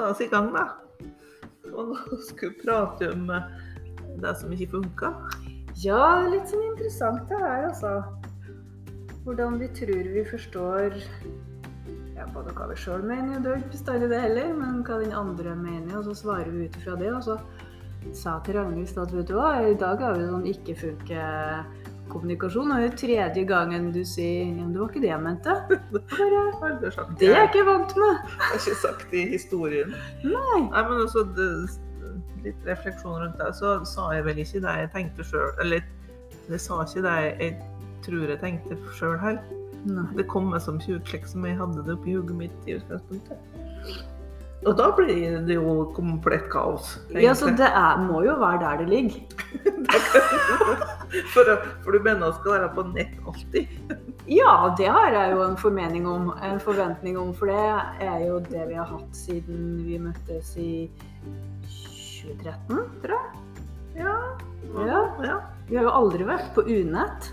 ta 0.00 0.10
oss 0.14 0.22
i 0.24 0.30
gang, 0.32 0.48
da. 0.54 0.66
Og 1.70 1.92
nå 1.92 2.20
skulle 2.24 2.54
vi 2.54 2.64
prate 2.64 3.12
om 3.12 3.28
eh, 3.34 3.52
det 4.22 4.34
som 4.40 4.52
ikke 4.54 4.72
funka. 4.78 5.12
Ja, 5.80 6.24
litt 6.28 6.48
sånn 6.50 6.66
interessant 6.72 7.28
det 7.30 7.38
her, 7.40 7.68
altså. 7.68 8.00
Hvordan 9.26 9.60
vi 9.60 9.68
tror 9.76 10.08
vi 10.14 10.24
forstår 10.26 10.96
ja, 12.16 12.26
både 12.34 12.52
hva 12.56 12.70
vi 12.70 12.76
sjøl 12.80 13.04
mener, 13.06 13.40
det 13.40 13.52
er 13.52 13.60
ikke 13.60 13.74
bestandig 13.76 14.08
det 14.12 14.22
heller, 14.24 14.54
men 14.56 14.80
hva 14.84 14.98
den 15.02 15.12
andre 15.16 15.54
mener, 15.56 15.98
og 15.98 16.08
så 16.08 16.16
svarer 16.24 16.50
vi 16.52 16.66
ut 16.68 16.80
ifra 16.80 16.96
det. 17.00 17.12
Og 17.16 17.22
så 17.28 17.36
sa 18.16 18.38
til 18.44 18.56
Ragnhild 18.56 18.98
at 18.98 19.14
vet 19.14 19.28
du 19.28 19.36
hva, 19.36 19.52
i 19.68 19.76
dag 19.78 20.00
har 20.00 20.16
vi 20.16 20.28
sånn 20.28 20.48
ikke-funke-kommunikasjon, 22.10 22.72
og 22.72 22.80
det 22.80 22.88
er 22.90 22.96
tredje 22.98 23.44
gangen 23.46 23.92
du 23.92 24.02
sier 24.04 24.50
ja, 24.50 24.66
det 24.66 24.80
var 24.80 24.90
ikke 24.90 25.02
det 25.02 25.10
jeg 25.10 25.22
mente. 25.22 25.54
Bare, 25.92 26.78
det 26.80 27.28
er 27.28 27.36
jeg 27.36 27.48
ikke 27.50 27.66
vant 27.66 27.96
med. 27.96 28.18
Jeg 28.26 28.40
har 28.40 28.58
ikke 28.58 28.76
sagt 28.80 29.14
i 29.14 29.24
historien. 29.30 29.94
Nei. 30.24 30.60
Nei, 30.70 30.82
men 30.88 31.04
også 31.04 31.24
det, 31.36 31.48
litt 32.44 32.66
refleksjon 32.66 33.20
rundt 33.22 33.38
det, 33.38 33.54
så 33.56 33.78
sa 33.88 34.10
jeg 34.14 34.26
vel 34.26 34.42
ikke 34.42 34.62
det 34.66 34.76
jeg 34.82 34.92
tenkte 34.94 35.24
sjøl. 35.24 35.50
Eller 35.62 35.86
det 36.48 36.60
sa 36.60 36.82
ikke 36.84 37.06
det 37.06 37.16
jeg 37.24 37.56
tror 38.04 38.28
jeg 38.34 38.40
tenkte 38.42 38.78
sjøl 38.98 39.18
her. 39.20 39.40
Nei. 39.88 40.06
Det 40.18 40.28
kom 40.28 40.50
meg 40.52 40.62
som 40.64 40.80
tjukt, 40.82 41.28
som 41.30 41.44
jeg 41.46 41.58
hadde 41.60 41.84
det 41.86 41.96
oppi 41.96 42.16
hodet 42.16 42.36
mitt 42.36 42.68
i 42.68 42.76
utgangspunktet. 42.76 43.36
Og 44.68 44.74
da 44.76 44.90
blir 44.92 45.38
det 45.48 45.54
jo 45.56 45.86
komplett 45.96 46.50
kaos. 46.52 46.98
Ja, 47.16 47.32
så 47.32 47.48
det 47.56 47.70
er, 47.70 48.02
må 48.04 48.20
jo 48.26 48.34
være 48.42 48.60
der 48.60 48.82
det 48.82 48.90
ligger. 48.92 49.20
for, 51.34 51.50
for 51.84 51.96
du 51.96 52.04
mener 52.04 52.32
skal 52.38 52.56
være 52.56 52.70
på 52.76 52.86
nett 52.92 53.18
alltid? 53.26 53.76
Ja, 54.30 54.52
det 54.78 54.86
har 54.92 55.14
jeg 55.16 55.34
jo 55.34 55.42
en 55.42 55.56
formening 55.58 56.06
om, 56.06 56.30
en 56.44 56.60
forventning 56.62 57.18
om, 57.18 57.32
for 57.34 57.50
det 57.50 58.06
er 58.06 58.24
jo 58.28 58.38
det 58.46 58.68
vi 58.68 58.78
har 58.78 58.86
hatt 58.86 59.16
siden 59.16 59.80
vi 59.86 59.98
møttes 59.98 60.52
i 60.60 60.72
2013, 61.66 62.84
tror 63.02 63.16
jeg. 63.16 63.44
Ja. 64.00 64.16
Ja. 64.86 65.04
ja. 65.24 65.38
Vi 65.70 65.78
har 65.78 65.88
jo 65.88 65.94
aldri 65.94 66.26
vært 66.28 66.52
på 66.54 66.66
Unett. 66.68 67.32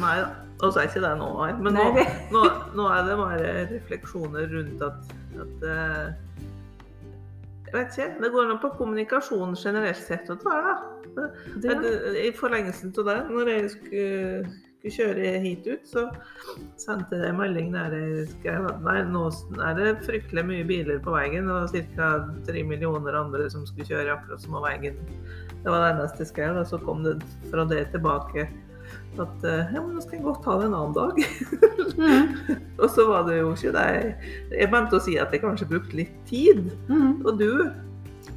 Nei 0.00 0.18
da. 0.22 0.28
Og 0.58 0.72
så 0.72 0.80
er 0.82 0.88
ikke 0.88 1.04
det 1.04 1.12
nå 1.20 1.28
her. 1.38 1.58
Men 1.62 1.76
nå, 1.76 1.84
nå, 2.34 2.40
nå 2.74 2.86
er 2.90 3.04
det 3.06 3.18
bare 3.20 3.50
refleksjoner 3.70 4.48
rundt 4.50 4.80
at, 4.82 5.12
at 5.44 5.66
eh, 5.70 6.47
vet 7.72 7.96
ikke. 7.96 8.08
Det 8.22 8.30
går 8.34 8.52
an 8.52 8.62
på 8.62 8.70
kommunikasjon 8.78 9.56
generelt 9.58 10.00
sett 10.00 10.30
å 10.30 10.38
ta, 10.40 10.56
da. 10.66 10.78
Det, 11.16 11.68
Men, 11.68 11.84
eh, 11.84 12.26
I 12.28 12.32
forlengelsen 12.36 12.94
av 12.98 13.08
det, 13.08 13.18
når 13.32 13.50
jeg 13.52 13.70
skulle, 13.74 14.52
skulle 14.78 14.94
kjøre 14.94 15.32
hit 15.42 15.66
ut, 15.66 15.88
så 15.88 16.04
sendte 16.78 17.18
jeg 17.18 17.32
en 17.32 17.40
melding 17.40 17.72
der 17.74 17.96
jeg 17.96 18.28
skrev 18.36 18.68
at 18.70 18.84
nei, 18.84 19.00
nå 19.08 19.24
er 19.64 19.74
det 19.80 19.96
fryktelig 20.06 20.44
mye 20.46 20.68
biler 20.68 21.02
på 21.02 21.16
veien, 21.16 21.50
og 21.50 21.74
ca. 21.96 22.12
tre 22.46 22.62
millioner 22.62 23.18
andre 23.18 23.50
som 23.50 23.66
skulle 23.66 23.88
kjøre 23.88 24.14
akkurat 24.14 24.44
som 24.44 24.54
på 24.54 24.62
veien. 24.68 25.02
Det 25.58 25.66
var 25.66 25.82
det 25.82 25.92
eneste 25.96 26.22
jeg 26.22 26.32
skrev, 26.34 26.62
og 26.62 26.70
så 26.70 26.78
kom 26.84 27.02
det 27.06 27.18
fra 27.50 27.66
det 27.66 27.88
tilbake 27.96 28.46
at 29.18 29.44
eh, 29.44 29.72
ja, 29.74 29.80
men 29.82 29.96
nå 29.96 30.02
skal 30.04 30.18
jeg 30.18 30.24
godt 30.26 30.44
ta 30.44 30.56
det 30.60 30.68
en 30.68 30.76
annen 30.78 30.94
dag. 30.96 31.20
mm, 31.98 32.54
og 32.82 32.88
så 32.94 33.08
var 33.08 33.26
det 33.28 33.40
jo 33.40 33.52
ikke 33.54 33.74
det. 33.74 33.88
Jeg 34.54 34.72
mente 34.74 34.98
å 34.98 35.02
si 35.02 35.18
at 35.20 35.34
jeg 35.34 35.42
kanskje 35.44 35.70
brukte 35.72 36.00
litt 36.02 36.16
tid. 36.30 36.70
mm. 36.90 37.24
Og 37.26 37.38
du? 37.40 37.52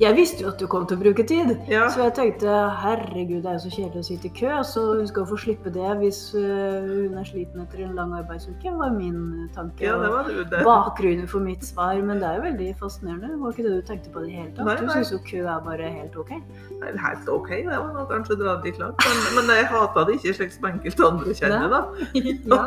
Jeg 0.02 0.16
visste 0.18 0.42
jo 0.42 0.50
at 0.50 0.58
du 0.58 0.66
kom 0.66 0.88
til 0.90 0.98
å 0.98 1.02
bruke 1.04 1.22
tid, 1.30 1.52
Ja. 1.70 1.84
så 1.94 2.02
jeg 2.08 2.14
tenkte 2.18 2.50
herregud, 2.82 3.44
det 3.44 3.50
er 3.52 3.58
jo 3.60 3.64
så 3.68 3.70
kjedelig 3.76 4.00
å 4.02 4.06
sitte 4.08 4.30
i 4.30 4.34
kø, 4.34 4.50
så 4.66 4.82
hun 4.98 5.06
skal 5.08 5.28
få 5.30 5.38
slippe 5.38 5.70
det 5.76 5.92
hvis 6.00 6.22
øh, 6.34 6.88
hun 6.90 7.20
er 7.22 7.28
sliten 7.30 7.62
etter 7.62 7.84
en 7.86 7.94
lang 8.00 8.16
arbeidsuke, 8.18 8.74
var 8.80 8.90
min 8.96 9.20
øh, 9.44 9.52
tanke. 9.54 9.86
Ja, 9.86 10.00
det 10.02 10.10
var 10.10 10.26
du, 10.26 10.40
det. 10.42 10.64
Bakgrunnen 10.66 11.28
for 11.30 11.46
mitt 11.46 11.62
svar, 11.68 12.02
men 12.02 12.18
det 12.18 12.26
er 12.32 12.40
jo 12.40 12.46
veldig 12.48 12.72
fascinerende. 12.82 13.30
Var 13.44 13.54
ikke 13.54 13.68
det 13.68 13.76
du 13.78 13.82
tenkte 13.92 14.10
på 14.18 14.26
det 14.26 14.34
hele 14.40 14.50
tatt? 14.58 14.66
Nei, 14.72 14.75
Du 14.81 14.86
nei. 14.90 14.98
syns 14.98 15.14
jo 15.14 15.22
kø 15.30 15.44
er 15.46 15.62
bare 15.70 15.94
helt 16.00 16.18
OK? 16.18 16.34
Nei, 16.81 16.92
Helt 17.06 17.30
OK, 17.30 17.50
det 17.62 17.70
var 17.78 17.94
nok 17.94 18.09
kanskje 18.09 18.40
det 18.42 18.58
litt 18.66 18.81
langt. 18.81 19.06
Men, 19.06 19.46
men 19.46 19.56
jeg 19.59 19.70
hata 19.70 20.06
det 20.09 20.18
ikke 20.18 20.34
slik 20.40 20.52
som 20.58 20.70
enkelte 20.74 21.09
andre 21.14 21.38
kjenner, 21.38 21.70
da. 21.70 21.81
ja. 22.58 22.64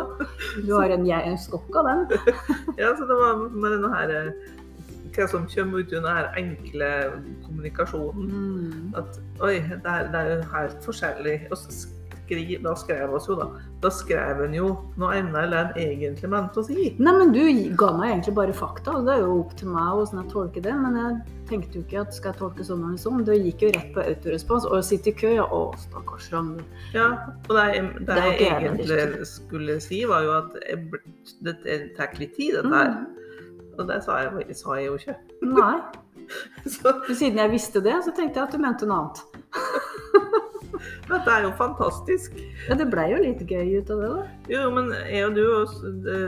Du 0.62 0.74
har 0.78 0.94
en, 0.94 1.06
jeg- 1.10 1.26
en 1.34 1.38
skokk 1.50 1.82
av 1.82 1.90
den. 1.90 2.06
Ja, 2.78 2.94
så 2.94 3.06
det 3.10 3.16
var 3.18 3.42
med 3.50 3.74
denne 3.74 3.90
her 3.94 4.10
eh, 4.22 4.30
Hva 5.14 5.26
som 5.30 5.48
kommer 5.50 5.82
ut 5.82 5.92
av 5.92 6.02
denne 6.02 6.30
enkle 6.40 6.92
kommunikasjonen. 7.44 8.30
Mm. 8.30 8.94
At 8.98 9.20
oi, 9.44 9.58
det 9.62 9.82
er, 9.84 10.08
det 10.10 10.22
er 10.22 10.32
jo 10.32 10.40
helt 10.54 10.88
forskjellig. 10.88 11.36
Skri, 12.24 12.56
da 12.64 12.72
skrev 12.78 13.12
oss 13.12 13.26
jo, 13.28 13.34
da. 13.36 13.46
Da 13.84 13.90
skrev 13.92 14.38
en 14.46 14.54
jo 14.56 14.68
noe 14.96 15.10
annet 15.12 15.36
enn 15.42 15.56
en 15.58 15.72
egentlig 15.76 16.30
mente 16.32 16.62
å 16.62 16.64
si. 16.64 16.94
Nei, 16.96 17.12
men 17.18 17.34
du 17.34 17.42
ga 17.76 17.90
meg 17.98 18.14
egentlig 18.14 18.34
bare 18.38 18.54
fakta, 18.56 18.94
og 18.96 19.04
det 19.04 19.18
er 19.18 19.26
jo 19.26 19.34
opp 19.42 19.52
til 19.60 19.68
meg 19.74 19.90
hvordan 19.98 20.22
jeg 20.22 20.30
tolker 20.32 20.64
det. 20.64 20.72
Men 20.80 20.96
jeg 20.98 21.18
tenkte 21.50 21.78
jo 21.78 21.84
ikke 21.84 22.04
at 22.06 22.16
skal 22.16 22.32
jeg 22.32 22.40
tolke 22.40 22.64
sånn 22.64 22.86
eller 22.88 23.02
sånn. 23.02 23.26
Det 23.28 23.36
gikk 23.36 23.66
jo 23.66 23.72
rett 23.76 23.90
på 23.92 24.06
autorespons. 24.08 24.68
Og 24.70 24.86
sitte 24.88 25.12
i 25.12 25.18
kø, 25.20 25.34
ja. 25.36 25.44
Å, 25.44 25.60
stakkars 25.84 26.30
Ragnhild. 26.32 26.80
Ja, 26.96 27.10
og 27.50 27.58
det, 27.58 27.66
det 28.00 28.06
Det 28.08 28.22
jeg 28.24 28.38
egentlig 28.48 29.28
skulle 29.28 29.76
si, 29.84 30.00
var 30.08 30.24
jo 30.24 30.32
at 30.38 30.56
jeg, 30.64 31.04
det, 31.44 31.58
det 31.66 31.78
tar 32.00 32.16
litt 32.22 32.32
tid, 32.38 32.56
dette 32.56 32.72
her. 32.72 32.96
Mm. 32.96 33.23
Og 33.78 33.86
det 33.90 34.00
sa 34.04 34.22
jeg, 34.22 34.56
sa 34.58 34.78
jeg 34.78 34.88
jo 34.90 34.96
ikke. 35.00 35.16
Nei. 35.42 35.76
Så 36.74 36.94
Men 37.06 37.16
siden 37.18 37.38
jeg 37.42 37.52
visste 37.52 37.82
det, 37.84 37.98
så 38.04 38.14
tenkte 38.16 38.40
jeg 38.40 38.48
at 38.48 38.54
du 38.54 38.62
mente 38.62 38.88
noe 38.88 39.02
annet. 39.02 39.18
dette 41.10 41.36
er 41.36 41.44
jo 41.44 41.52
fantastisk. 41.58 42.36
Ja, 42.68 42.76
det 42.80 42.88
blei 42.92 43.10
jo 43.12 43.20
litt 43.22 43.44
gøy 43.44 43.78
ut 43.80 43.92
av 43.92 44.02
det, 44.02 44.10
da. 44.14 44.26
Jo, 44.54 44.66
men 44.74 44.92
jeg 45.04 45.26
og 45.28 45.36
du 45.36 45.42
også, 45.44 45.92
det, 46.06 46.20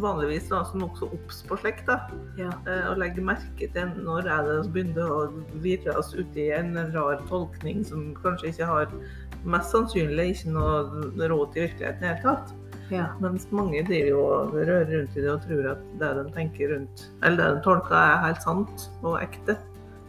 vanligvis 0.00 0.48
da, 0.50 0.62
som 0.68 0.82
nokså 0.84 1.10
obs 1.12 1.42
på 1.48 1.58
slekt, 1.60 1.86
da. 1.90 1.98
Ja. 2.40 2.52
Eh, 2.64 2.86
Og 2.90 3.00
legger 3.02 3.26
merke 3.26 3.68
til 3.74 3.92
når 4.00 4.28
er 4.30 4.46
det 4.48 4.56
vi 4.62 4.72
begynner 4.78 5.12
å 5.12 5.20
virre 5.64 5.96
oss 6.00 6.14
ut 6.16 6.40
i 6.40 6.50
en 6.56 6.74
rar 6.94 7.20
tolkning 7.28 7.84
som 7.86 8.10
kanskje 8.22 8.54
ikke 8.54 8.70
har 8.70 8.96
mest 9.44 9.72
sannsynlig 9.74 10.34
ikke 10.34 10.54
noe 10.56 11.28
råd 11.32 11.54
til 11.54 11.68
virkeligheten 11.68 12.04
i 12.04 12.08
det 12.08 12.14
hele 12.14 12.24
tatt. 12.24 12.56
Ja. 12.90 13.06
Mens 13.22 13.46
mange 13.54 13.82
driver 13.86 14.10
jo 14.10 14.20
og 14.26 14.54
rører 14.54 14.86
rundt 14.90 15.16
i 15.16 15.24
det 15.24 15.32
og 15.32 15.42
tror 15.46 15.72
at 15.72 15.82
det 16.00 16.10
de 16.18 16.24
tenker 16.34 16.72
rundt, 16.74 17.04
eller 17.22 17.40
det 17.40 17.50
de 17.56 17.64
tolker 17.66 17.96
er 17.98 18.22
helt 18.26 18.46
sant 18.46 18.86
og 19.02 19.18
ekte. 19.22 19.56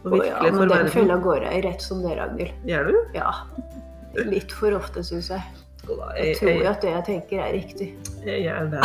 Og 0.02 0.16
virkelig 0.16 0.32
oh, 0.34 0.46
ja, 0.48 0.54
men 0.56 0.72
den 0.72 0.88
fella 0.90 1.18
går 1.22 1.46
jeg 1.46 1.64
rett 1.68 1.84
som 1.84 2.02
det, 2.02 2.16
Ragnhild. 2.18 2.54
Gjør 2.66 2.90
du? 2.90 2.96
Ja. 3.14 3.34
Litt 4.26 4.54
for 4.54 4.74
ofte, 4.76 5.04
syns 5.06 5.30
jeg. 5.30 5.44
Jeg 5.82 6.36
tror 6.38 6.52
jo 6.54 6.66
at 6.70 6.84
det 6.84 6.90
jeg 6.92 7.04
tenker, 7.08 7.42
er 7.42 7.54
riktig. 7.56 7.88
jeg 8.26 8.44
gjør 8.44 8.68
det, 8.74 8.82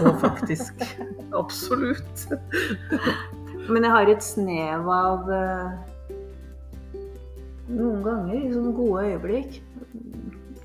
og 0.00 0.20
faktisk. 0.22 0.82
Absolutt. 1.42 2.26
Men 3.70 3.86
jeg 3.86 3.94
har 3.94 4.10
et 4.10 4.24
snev 4.24 4.88
av 4.90 5.30
eh, 5.30 5.66
Noen 7.70 8.00
ganger 8.02 8.34
i 8.34 8.48
sånne 8.50 8.72
gode 8.74 9.04
øyeblikk 9.06 9.60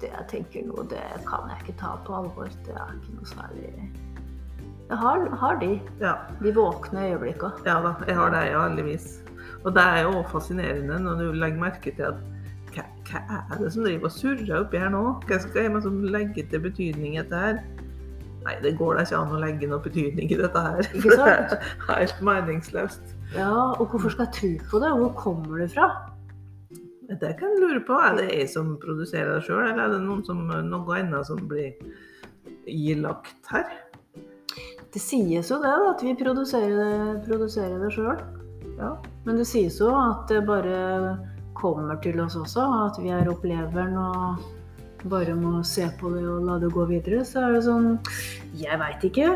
Det 0.05 0.11
jeg 0.11 0.25
tenker 0.29 0.66
nå, 0.67 0.83
det 0.91 1.01
kan 1.25 1.47
jeg 1.49 1.63
ikke 1.63 1.79
ta 1.79 1.95
på 2.05 2.13
alvor. 2.13 2.49
Det 2.67 2.75
er 2.77 2.91
ikke 2.93 3.16
noe 3.17 3.29
særlig 3.31 3.69
Jeg 4.85 4.97
har, 5.01 5.23
har 5.41 5.55
de. 5.63 5.69
Ja. 5.97 6.13
De 6.43 6.51
våkne 6.53 7.07
øyeblikka. 7.09 7.49
Ja 7.66 7.79
da, 7.81 7.95
jeg 8.05 8.19
har 8.19 8.29
det, 8.35 8.43
ja, 8.51 8.61
heldigvis. 8.67 9.07
Og 9.63 9.73
det 9.73 9.81
er 9.81 10.03
jo 10.05 10.21
fascinerende 10.29 10.99
når 11.01 11.23
du 11.23 11.39
legger 11.41 11.63
merke 11.63 11.95
til 11.97 12.11
at 12.11 12.21
hva, 12.75 12.85
hva 13.09 13.23
er 13.39 13.63
det 13.63 13.71
som 13.73 13.88
driver 13.88 14.11
og 14.11 14.13
surrer 14.13 14.53
oppi 14.59 14.77
her 14.83 14.93
nå? 14.93 15.01
Hva 15.25 15.41
skal 15.41 15.63
jeg 15.63 15.73
liksom 15.73 16.03
legge 16.13 16.45
til 16.51 16.61
betydning 16.61 17.16
i 17.16 17.23
dette 17.23 17.41
her? 17.47 17.61
Nei, 18.45 18.59
det 18.61 18.75
går 18.77 18.99
da 18.99 19.07
ikke 19.07 19.17
an 19.23 19.33
å 19.33 19.41
legge 19.41 19.69
noe 19.72 19.81
betydning 19.81 20.29
i 20.29 20.37
dette 20.37 20.66
her. 20.67 20.83
Ikke 20.91 21.17
sant? 21.17 21.55
Det 21.55 21.87
er 21.95 22.03
helt 22.03 22.19
meningsløst. 22.29 23.16
Ja, 23.33 23.55
og 23.73 23.87
hvorfor 23.89 24.13
skal 24.13 24.27
jeg 24.27 24.35
tro 24.37 24.51
på 24.69 24.83
det? 24.85 24.91
Hvor 25.01 25.16
kommer 25.17 25.63
det 25.63 25.72
fra? 25.73 25.89
Det 27.05 27.35
kan 27.39 27.53
jeg 27.53 27.61
lure 27.61 27.81
på. 27.85 27.97
Er 28.01 28.17
det 28.17 28.29
jeg 28.31 28.49
som 28.49 28.75
produserer 28.81 29.35
det 29.35 29.45
sjøl, 29.45 29.61
eller 29.67 29.83
er 29.85 29.93
det 29.93 30.01
noen 30.05 30.23
som, 30.25 30.41
noe 30.47 30.97
annet 30.97 31.27
som 31.27 31.41
blir 31.49 31.75
ilagt 32.66 33.52
her? 33.52 33.67
Det 34.96 35.02
sies 35.03 35.52
jo 35.52 35.59
det, 35.61 35.69
da, 35.69 35.91
at 35.91 36.02
vi 36.02 36.16
produserer 36.17 36.75
det, 36.79 37.22
produserer 37.28 37.78
det 37.84 37.91
sjøl. 37.93 38.22
Ja. 38.79 38.96
Men 39.28 39.40
det 39.40 39.47
sies 39.49 39.78
jo 39.81 39.91
at 39.93 40.25
det 40.31 40.41
bare 40.47 40.79
kommer 41.55 41.99
til 42.03 42.19
oss 42.23 42.37
også, 42.40 42.63
at 42.87 42.99
vi 42.99 43.11
er 43.13 43.29
oppleveren 43.31 43.96
og 43.99 44.46
bare 45.11 45.35
må 45.37 45.59
se 45.67 45.85
på 45.99 46.09
det 46.16 46.23
og 46.25 46.47
la 46.47 46.57
det 46.63 46.72
gå 46.73 46.87
videre. 46.90 47.22
Så 47.28 47.43
er 47.43 47.55
det 47.55 47.63
sånn 47.67 47.99
Jeg 48.57 48.79
veit 48.81 49.03
ikke. 49.05 49.29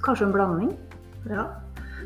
Kanskje 0.00 0.30
en 0.30 0.34
blanding. 0.34 0.74
Ja. 1.28 1.48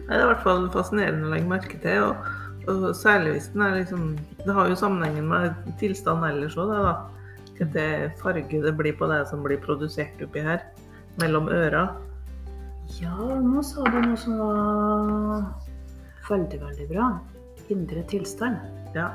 Det 0.08 0.16
er 0.16 0.24
i 0.24 0.28
hvert 0.32 0.42
fall 0.42 0.68
fascinerende 0.74 1.28
å 1.28 1.34
legge 1.34 1.50
merke 1.50 1.78
til. 1.84 2.08
Og, 2.10 2.39
og 2.68 2.90
særlig 2.96 3.32
hvis 3.36 3.48
den 3.54 3.62
er 3.62 3.78
liksom 3.78 4.18
Det 4.44 4.54
har 4.54 4.68
jo 4.68 4.76
sammenhengen 4.76 5.28
med 5.28 5.54
tilstanden 5.80 6.28
ellers 6.28 6.56
òg, 6.60 6.72
da. 6.74 6.94
Hvilken 7.60 8.12
farge 8.20 8.62
det 8.62 8.76
blir 8.76 8.96
på 8.96 9.08
det 9.10 9.26
som 9.28 9.42
blir 9.44 9.60
produsert 9.60 10.20
oppi 10.24 10.44
her. 10.44 10.62
Mellom 11.20 11.48
øra. 11.52 11.88
Ja, 13.00 13.16
nå 13.40 13.62
sa 13.62 13.84
du 13.84 13.98
noe 14.00 14.16
som 14.18 14.38
var 14.40 15.42
veldig, 16.30 16.60
veldig 16.62 16.86
bra. 16.88 17.10
Indre 17.70 18.02
tilstand. 18.08 18.56
Ja. 18.96 19.10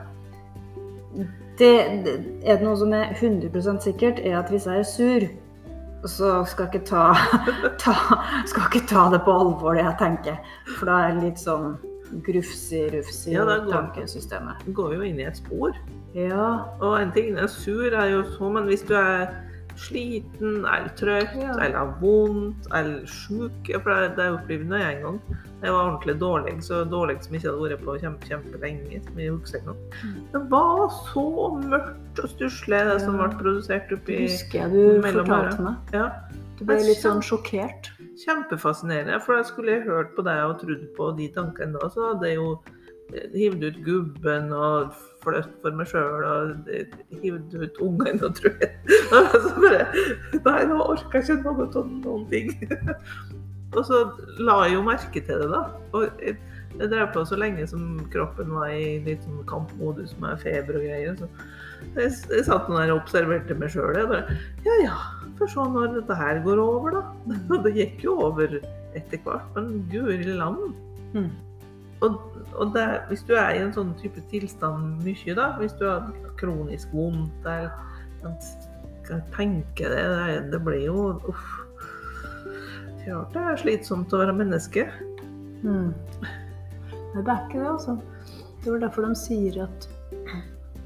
Det, 1.57 1.71
det, 2.05 2.13
er 2.43 2.59
det 2.59 2.67
noe 2.67 2.77
som 2.77 2.93
er 2.93 3.15
100 3.15 3.81
sikkert, 3.81 4.19
er 4.19 4.37
at 4.39 4.51
hvis 4.51 4.67
jeg 4.67 4.83
er 4.83 4.87
sur, 4.87 5.25
så 6.05 6.31
skal 6.45 6.67
jeg 6.67 6.75
ikke 6.75 6.87
ta, 6.91 7.05
ta, 7.83 7.95
skal 8.45 8.69
ikke 8.69 8.85
ta 8.91 9.09
det 9.13 9.23
på 9.25 9.33
alvor, 9.33 9.73
det 9.73 9.85
jeg 9.85 9.99
tenker. 9.99 10.39
For 10.77 10.91
da 10.91 11.01
er 11.01 11.15
det 11.15 11.29
litt 11.29 11.41
sånn 11.41 11.75
grufsi-rufsi 12.25 13.31
Ja, 13.33 13.45
går. 13.45 13.71
tankesystemet. 13.71 14.65
Du 14.65 14.71
går 14.73 14.93
jo 14.95 15.01
inn 15.01 15.19
i 15.19 15.23
et 15.27 15.37
spor. 15.37 15.73
Ja. 16.15 16.65
Og 16.81 17.01
en 17.01 17.11
ting 17.11 17.37
er 17.37 17.47
sur, 17.47 17.91
er 17.93 18.09
jo 18.09 18.23
så, 18.37 18.49
men 18.51 18.63
hvis 18.69 18.85
du 18.87 18.93
er 18.95 19.33
sliten 19.75 20.63
eller 20.63 20.91
trøtt 20.95 21.33
Ja. 21.35 21.51
eller 21.59 21.75
har 21.77 21.97
vondt 21.99 22.67
eller 22.73 23.05
sjuk 23.05 23.67
For 23.83 23.89
det, 23.91 24.15
det 24.15 24.31
opplevde 24.31 24.79
jeg 24.79 24.95
en 24.95 25.01
gang. 25.03 25.19
Jeg 25.61 25.71
var 25.73 25.89
ordentlig 25.89 26.19
dårlig, 26.21 26.53
så 26.63 26.83
dårlig 26.87 27.17
som 27.23 27.33
jeg 27.33 27.41
ikke 27.43 27.51
hadde 27.51 27.69
vært 27.69 27.83
på 27.83 27.97
kjempe, 27.99 28.29
kjempelenge. 28.29 29.03
som 29.03 29.19
jeg 29.19 29.31
husker 29.31 29.59
nå. 29.65 29.73
Mm. 30.03 30.21
Det 30.31 30.41
var 30.49 30.89
så 31.11 31.25
mørkt 31.65 32.23
og 32.23 32.29
stusslig, 32.29 32.79
det 32.87 33.01
som 33.01 33.17
ble 33.17 33.29
produsert 33.35 33.91
oppi 33.91 34.21
Husker 34.21 34.59
jeg 34.61 34.71
du 34.71 35.01
fortalte 35.01 35.61
meg. 35.61 35.75
Ja. 35.93 36.09
Du 36.57 36.63
ble 36.63 36.75
litt 36.79 37.01
sånn 37.03 37.19
sjokkert. 37.19 37.91
Kjempefascinerende. 38.23 39.19
For 39.25 39.37
da 39.37 39.43
skulle 39.47 39.77
jeg 39.77 39.87
hørt 39.89 40.15
på 40.15 40.25
deg 40.25 40.41
og 40.45 40.57
trodd 40.61 40.87
på 40.97 41.11
de 41.19 41.29
tankene 41.35 41.79
da, 41.79 41.91
så 41.91 42.11
hadde 42.11 42.31
jeg 42.31 42.39
jo 42.39 42.49
eh, 43.13 43.27
hivd 43.35 43.65
ut 43.67 43.79
gubben 43.85 44.51
og 44.55 44.95
fløtt 45.25 45.53
for 45.63 45.75
meg 45.75 45.89
sjøl 45.89 46.25
og 46.29 46.71
eh, 46.71 46.95
hivd 47.23 47.57
ut 47.59 47.81
ungene 47.83 48.21
og 48.23 48.37
tror 48.39 48.55
jeg. 48.61 48.73
Og 49.15 49.35
så 49.35 49.53
bare 49.59 49.85
Nei, 50.45 50.59
nå 50.69 50.79
orker 50.83 51.19
jeg 51.21 51.39
ikke 51.39 51.41
noe 51.43 51.69
av 51.69 51.91
noen 52.05 52.27
ting. 52.31 52.53
Og 53.75 53.83
så 53.83 54.01
la 54.39 54.61
jeg 54.65 54.77
jo 54.77 54.83
merke 54.85 55.21
til 55.27 55.41
det, 55.41 55.47
da. 55.51 55.65
Og 55.97 56.21
jeg, 56.23 56.37
drev 56.75 57.07
på 57.15 57.23
så 57.27 57.37
lenge 57.39 57.63
som 57.71 57.83
kroppen 58.11 58.51
var 58.51 58.71
i 58.71 58.97
litt 59.03 59.23
sånn 59.23 59.43
kampmodus 59.47 60.11
med 60.19 60.39
feber 60.43 60.79
og 60.79 60.87
greier. 60.87 61.15
Så 61.19 61.27
jeg, 61.95 62.11
jeg 62.31 62.47
satt 62.47 62.67
der 62.71 62.91
og 62.93 63.01
observerte 63.01 63.55
meg 63.59 63.71
sjøl. 63.71 64.15
Ja 64.67 64.79
ja, 64.83 64.97
får 65.39 65.51
se 65.53 65.65
når 65.75 65.95
dette 65.99 66.17
her 66.19 66.41
går 66.45 66.61
over, 66.63 66.99
da. 66.99 67.03
Og 67.51 67.57
det 67.65 67.73
gikk 67.77 68.05
jo 68.07 68.15
over 68.29 68.59
etter 68.95 69.21
hvert, 69.25 69.49
men 69.57 69.83
guri 69.91 70.23
land. 70.37 70.61
Mm. 71.15 71.29
Og, 72.03 72.15
og 72.59 72.73
det, 72.75 72.81
er- 72.83 73.03
hvis 73.09 73.23
du 73.27 73.33
er 73.39 73.55
i 73.55 73.61
en 73.63 73.73
sånn 73.75 73.93
type 74.01 74.21
tilstand 74.31 75.03
mye, 75.05 75.35
da, 75.37 75.49
hvis 75.59 75.75
du 75.79 75.85
har 75.87 76.09
kronisk 76.39 76.91
vondt 76.95 77.47
eller 77.47 77.71
kan 79.05 79.21
tenke 79.35 79.85
det, 79.91 80.01
det, 80.01 80.37
det 80.53 80.59
blir 80.65 80.87
jo 80.87 81.03
uff. 81.29 81.45
Klart 83.05 83.35
det 83.35 83.43
er 83.45 83.59
slitsomt 83.61 84.13
å 84.17 84.21
være 84.23 84.33
menneske. 84.33 84.87
Mm. 85.61 85.91
Nei, 85.93 87.21
det 87.21 87.29
er 87.31 87.43
ikke 87.45 87.59
det, 87.61 87.67
altså. 87.69 87.97
Det 88.63 88.71
var 88.71 88.81
derfor 88.81 89.05
de 89.05 89.19
sier 89.19 89.59
at 89.67 89.85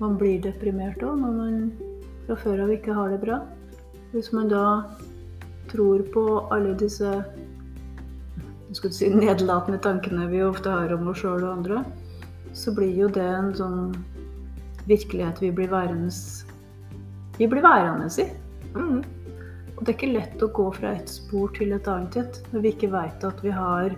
man 0.01 0.17
blir 0.19 0.41
deprimert 0.43 0.99
òg 1.03 1.15
når 1.21 1.37
man 1.37 1.55
fra 2.27 2.35
før 2.43 2.65
av 2.65 2.73
ikke 2.75 2.95
har 2.95 3.13
det 3.13 3.21
bra. 3.23 3.39
Hvis 4.11 4.31
man 4.33 4.49
da 4.49 4.83
tror 5.69 6.01
på 6.13 6.23
alle 6.49 6.73
disse 6.77 7.11
si, 8.73 9.09
nedlatende 9.13 9.77
tankene 9.85 10.27
vi 10.31 10.41
ofte 10.43 10.71
har 10.73 10.93
om 10.95 11.11
oss 11.11 11.21
sjøl 11.21 11.43
og 11.43 11.51
andre, 11.59 11.83
så 12.57 12.73
blir 12.73 12.95
jo 12.97 13.09
det 13.13 13.27
en 13.27 13.53
sånn 13.57 13.93
virkelighet 14.89 15.41
vi 15.43 15.51
blir 15.53 15.69
værende 15.69 16.09
Vi 17.37 17.47
blir 17.47 17.61
værende 17.61 18.09
i. 18.19 18.25
Mm. 18.75 19.03
Og 19.77 19.85
det 19.85 19.93
er 19.93 19.95
ikke 19.95 20.11
lett 20.11 20.41
å 20.43 20.51
gå 20.51 20.65
fra 20.75 20.95
et 20.97 21.09
spor 21.09 21.53
til 21.55 21.71
et 21.71 21.87
annet 21.87 22.17
et 22.19 22.39
når 22.51 22.65
vi 22.65 22.71
ikke 22.73 22.91
vet 22.91 23.23
at 23.23 23.43
vi 23.45 23.53
har 23.55 23.93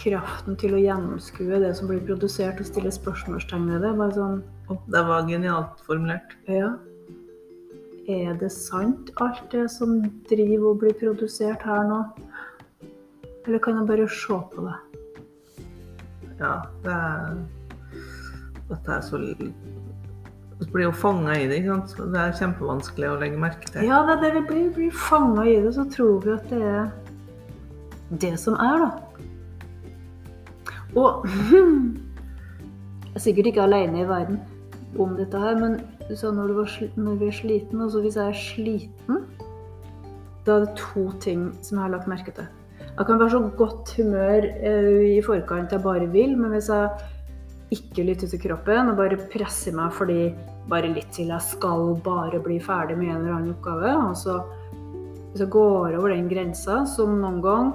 kraften 0.00 0.56
til 0.56 0.74
å 0.74 0.80
gjennomskue 0.80 1.60
det 1.60 1.74
som 1.76 1.90
blir 1.90 2.00
produsert, 2.06 2.60
og 2.60 2.66
stille 2.70 2.92
spørsmålstegn 2.94 3.68
ved 3.70 3.84
det. 3.84 3.92
Bare 3.98 4.16
sånn 4.16 4.40
oh, 4.72 4.80
Det 4.90 5.04
var 5.10 5.28
genialt 5.28 5.84
formulert. 5.86 6.36
Ja. 6.48 6.72
Er 8.08 8.34
det 8.36 8.50
sant, 8.52 9.10
alt 9.16 9.46
det 9.52 9.70
som 9.72 9.96
driver 10.28 10.74
og 10.74 10.80
blir 10.82 10.92
produsert 10.98 11.62
her 11.64 11.86
nå? 11.88 12.02
Eller 13.46 13.60
kan 13.64 13.78
jeg 13.78 13.88
bare 13.88 14.08
se 14.12 14.36
på 14.52 14.64
det? 14.66 14.74
Ja, 16.40 16.54
det 16.84 16.92
er 16.92 17.38
Dette 18.68 18.92
er 18.92 19.00
så 19.04 19.20
Du 19.20 20.66
blir 20.72 20.86
jo 20.86 20.92
fanga 20.92 21.36
i 21.36 21.48
det, 21.48 21.62
ikke 21.62 21.74
sant. 21.74 21.90
Så 21.90 22.10
Det 22.12 22.20
er 22.20 22.36
kjempevanskelig 22.40 23.08
å 23.08 23.18
legge 23.20 23.40
merke 23.40 23.72
til. 23.72 23.88
Ja, 23.88 24.02
det 24.04 24.18
er 24.18 24.22
det 24.22 24.32
vi 24.34 24.44
blir. 24.48 24.62
Vi 24.68 24.74
blir 24.78 25.00
fanga 25.08 25.44
i 25.48 25.56
det, 25.64 25.74
så 25.76 25.84
tror 25.88 26.20
vi 26.24 26.32
at 26.36 26.48
det 26.52 26.62
er 26.62 26.90
det 28.20 28.34
som 28.40 28.54
er, 28.60 28.84
da. 28.84 28.90
Og 30.94 31.24
jeg 33.14 33.16
er 33.16 33.22
sikkert 33.22 33.50
ikke 33.50 33.64
alene 33.64 34.04
i 34.04 34.08
verden 34.08 34.40
om 35.00 35.16
dette 35.18 35.40
her, 35.40 35.56
men 35.58 35.80
du 36.08 36.16
sa 36.16 36.30
når, 36.34 36.50
du 36.50 36.58
var, 36.58 36.74
når 37.00 37.16
du 37.20 37.24
er 37.28 37.36
sliten. 37.38 37.80
Altså 37.80 38.02
hvis 38.04 38.18
jeg 38.20 38.28
er 38.28 38.38
sliten, 38.38 39.24
da 40.44 40.58
er 40.58 40.66
det 40.66 40.76
to 40.80 41.08
ting 41.24 41.48
som 41.64 41.78
jeg 41.78 41.86
har 41.86 41.94
lagt 41.94 42.10
merke 42.10 42.34
til. 42.36 42.48
Jeg 42.94 43.08
kan 43.08 43.18
være 43.18 43.32
så 43.32 43.40
godt 43.58 43.94
humør 43.96 44.44
eh, 44.44 45.16
i 45.16 45.22
forkant 45.24 45.72
jeg 45.72 45.82
bare 45.82 46.06
vil, 46.12 46.36
men 46.38 46.52
hvis 46.54 46.68
jeg 46.70 46.90
ikke 47.74 48.04
lytter 48.06 48.30
til 48.30 48.42
kroppen 48.42 48.92
og 48.92 49.00
bare 49.00 49.18
presser 49.32 49.74
meg 49.74 49.94
fordi 49.96 50.28
bare 50.70 50.92
litt 50.92 51.10
til 51.16 51.32
jeg 51.32 51.42
skal 51.44 51.96
bare 52.04 52.38
bli 52.44 52.60
ferdig 52.62 52.96
med 53.00 53.10
en 53.10 53.16
eller 53.16 53.34
annen 53.34 53.56
oppgave, 53.56 53.90
og 54.04 54.14
så 54.20 54.38
jeg 55.34 55.50
går 55.50 55.96
over 55.98 56.12
den 56.12 56.28
grensa, 56.30 56.84
som 56.86 57.16
noen 57.18 57.40
gang 57.42 57.72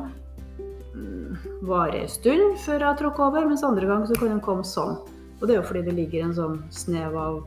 mm, 0.96 1.40
varer 1.68 2.06
en 2.06 2.12
stund 2.14 2.56
før 2.64 2.86
jeg 2.86 3.00
tråkker 3.02 3.26
over, 3.26 3.50
mens 3.50 3.66
andre 3.68 3.90
gang 3.90 4.06
så 4.08 4.16
kan 4.16 4.31
den 4.31 4.44
komme 4.46 4.64
sånn. 4.64 4.96
Og 5.40 5.44
det 5.48 5.56
er 5.56 5.60
jo 5.60 5.68
fordi 5.68 5.84
det 5.90 5.98
ligger 5.98 6.26
en 6.26 6.38
sånn 6.38 6.62
snev 6.72 7.18
av 7.20 7.42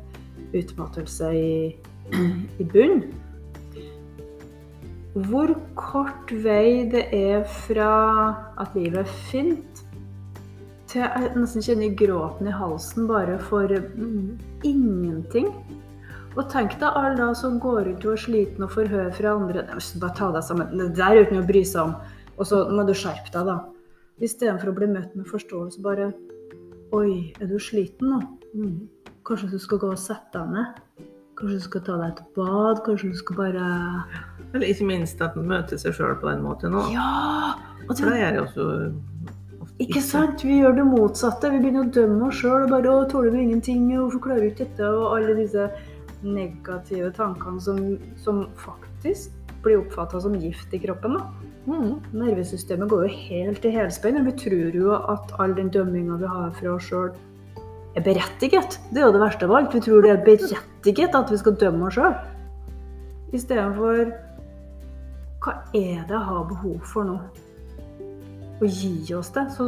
utmattelse 0.54 1.32
i, 1.34 1.76
i 2.60 2.64
bunn. 2.64 3.02
Hvor 5.28 5.52
kort 5.76 6.32
vei 6.44 6.88
det 6.88 7.04
er 7.12 7.43
fra 7.66 7.93
at 8.60 8.72
livet 8.76 9.02
er 9.02 9.16
fint, 9.28 9.82
til 10.88 11.04
jeg 11.04 11.32
nesten 11.37 11.64
kjenner 11.64 11.93
gråten 11.96 12.49
i 12.49 12.56
halsen 12.56 13.06
bare 13.08 13.38
for 13.40 13.69
Mm. 13.69 14.38
ingenting. 14.64 15.52
Og 16.37 16.49
tenk 16.49 16.78
deg 16.81 16.88
alle 16.96 17.16
da 17.16 17.34
som 17.34 17.58
går 17.60 17.84
rundt 17.87 18.05
og 18.06 18.12
er 18.12 18.20
sliten 18.20 18.64
og 18.64 18.70
får 18.72 18.88
høre 18.88 19.12
fra 19.12 19.34
andre 19.37 19.66
Bare 20.00 20.14
ta 20.16 20.31
deg 20.32 20.43
sammen. 20.43 20.78
Det 20.78 20.96
der 20.96 21.16
er 21.16 21.32
noe 21.32 21.43
å 21.43 21.46
bry 21.46 21.62
seg 21.64 21.82
om. 21.82 21.94
Og 22.38 22.46
så 22.46 22.70
må 22.70 22.87
du 22.87 22.94
skjerpe 22.94 23.32
deg, 23.32 23.46
da. 23.46 23.58
Istedenfor 24.20 24.69
å 24.69 24.76
bli 24.76 24.87
møtt 24.87 25.14
med 25.16 25.26
forståelse 25.26 25.82
bare 25.82 26.12
Oi, 26.93 27.32
er 27.40 27.46
du 27.46 27.58
sliten 27.58 28.10
nå? 28.12 28.20
Mm. 28.55 28.88
Kanskje 29.32 29.49
du 29.49 29.61
skal 29.64 29.79
gå 29.81 29.88
og 29.88 29.96
sette 29.96 30.37
deg 30.37 30.50
ned? 30.52 30.81
Kanskje 31.40 31.55
du 31.56 31.62
skal 31.64 31.82
ta 31.87 31.94
deg 31.96 32.11
et 32.11 32.19
bad? 32.37 32.82
Kanskje 32.84 33.08
du 33.14 33.17
skal 33.17 33.38
bare 33.38 33.69
Eller 34.52 34.67
ikke 34.69 34.84
minst 34.90 35.22
at 35.24 35.39
man 35.39 35.46
møter 35.48 35.81
seg 35.81 35.94
sjøl 35.96 36.19
på 36.20 36.29
den 36.29 36.43
måten 36.44 36.77
òg. 36.77 36.91
Ja! 36.93 37.55
Og 37.86 37.94
For 37.96 38.05
det, 38.05 38.10
det 38.12 38.19
gjør 38.20 38.36
jeg 38.36 38.43
også 38.43 38.67
ofte 39.62 39.86
ikke 39.86 40.03
sant? 40.05 40.44
Vi 40.44 40.58
gjør 40.60 40.77
det 40.77 40.84
motsatte. 40.84 41.48
Vi 41.48 41.62
begynner 41.62 41.86
å 41.86 41.94
dømme 41.96 42.29
oss 42.29 42.43
sjøl. 42.43 42.69
Bare 42.69 42.93
'Å, 42.93 43.08
tåler 43.08 43.32
du 43.32 43.41
ingenting? 43.41 43.89
Hvorfor 43.89 44.20
klarer 44.27 44.44
du 44.44 44.51
ikke 44.51 44.69
dette?' 44.69 44.93
Og 44.93 45.17
alle 45.17 45.39
disse 45.41 45.70
negative 46.22 47.08
tankene 47.17 47.60
som, 47.60 47.81
som 48.20 48.44
faktisk 48.60 49.32
blir 49.65 49.81
oppfatta 49.81 50.20
som 50.20 50.36
gift 50.36 50.77
i 50.77 50.82
kroppen. 50.84 51.17
da. 51.17 51.24
Mm. 51.67 52.03
Nervesystemet 52.12 52.91
går 52.91 53.08
jo 53.08 53.17
helt 53.31 53.65
i 53.65 53.72
helspenn. 53.81 54.24
Vi 54.29 54.36
tror 54.44 54.77
jo 54.77 54.93
at 54.93 55.32
all 55.41 55.56
den 55.56 55.72
dømminga 55.72 56.20
vi 56.20 56.27
har 56.27 56.51
fra 56.60 56.77
oss 56.77 56.91
sjøl, 56.91 57.15
er 57.96 58.05
berettiget. 58.05 58.79
Det 58.91 59.03
er 59.03 59.08
jo 59.08 59.15
det 59.15 59.22
verste 59.22 59.49
av 59.49 59.56
alt. 59.58 59.75
Vi 59.75 59.84
tror 59.84 60.05
det 60.05 60.13
er 60.15 60.27
berettiget 60.27 61.17
at 61.19 61.32
vi 61.32 61.41
skal 61.41 61.56
dømme 61.61 61.89
oss 61.89 61.99
sjøl. 61.99 62.15
Istedenfor 63.32 64.13
hva 65.43 65.56
er 65.75 66.05
det 66.06 66.15
jeg 66.15 66.22
har 66.29 66.44
behov 66.46 66.82
for 66.87 67.08
nå? 67.08 67.17
Å 68.63 68.69
gi 68.69 68.94
oss 69.17 69.32
det. 69.34 69.49
Så 69.56 69.67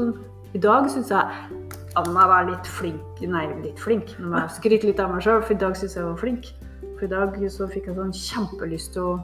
i 0.54 0.60
dag 0.62 0.86
syns 0.92 1.10
jeg 1.10 1.70
Anna 1.98 2.26
var 2.30 2.46
litt 2.46 2.68
flink. 2.70 3.22
Nei, 3.26 3.48
litt 3.64 3.80
flink. 3.82 4.12
Nå 4.20 4.30
må 4.30 4.38
jeg 4.38 4.54
skryte 4.60 4.86
litt 4.86 5.02
av 5.02 5.10
meg 5.10 5.24
sjøl, 5.26 5.42
for 5.42 5.56
i 5.56 5.62
dag 5.62 5.74
syns 5.78 5.96
jeg 5.96 6.02
jeg 6.04 6.10
var 6.12 6.20
flink. 6.20 6.52
For 6.94 7.06
i 7.08 7.10
dag 7.10 7.40
så 7.50 7.66
fikk 7.70 7.90
jeg 7.90 7.98
sånn 7.98 8.14
kjempelyst 8.14 8.94
til 8.94 9.08
å 9.08 9.14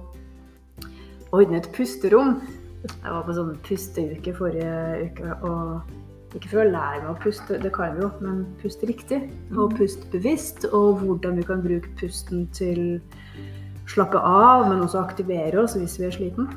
ordne 1.36 1.60
et 1.60 1.70
pusterom. 1.76 2.40
Jeg 2.82 3.14
var 3.14 3.22
på 3.26 3.36
sånn 3.36 3.56
pusteuke 3.66 4.34
forrige 4.34 4.74
uke, 5.06 5.38
og 5.46 5.94
ikke 6.38 6.48
for 6.52 6.62
å 6.62 6.70
lære 6.70 7.02
meg 7.02 7.10
å 7.10 7.20
puste, 7.22 7.58
det 7.62 7.72
kan 7.74 7.96
vi 7.96 8.02
jo, 8.04 8.10
men 8.20 8.46
puste 8.62 8.86
riktig. 8.86 9.30
Og 9.56 9.70
Mhm. 9.72 9.76
puste 9.78 10.10
bevisst, 10.12 10.64
og 10.72 11.00
hvordan 11.00 11.36
vi 11.36 11.42
kan 11.42 11.62
bruke 11.62 11.88
pusten 11.96 12.46
til 12.52 13.00
å 13.00 13.86
slappe 13.86 14.18
av, 14.18 14.68
men 14.68 14.80
også 14.80 15.02
aktivere 15.02 15.58
oss 15.58 15.74
hvis 15.74 15.98
vi 15.98 16.04
er 16.06 16.10
sliten. 16.10 16.48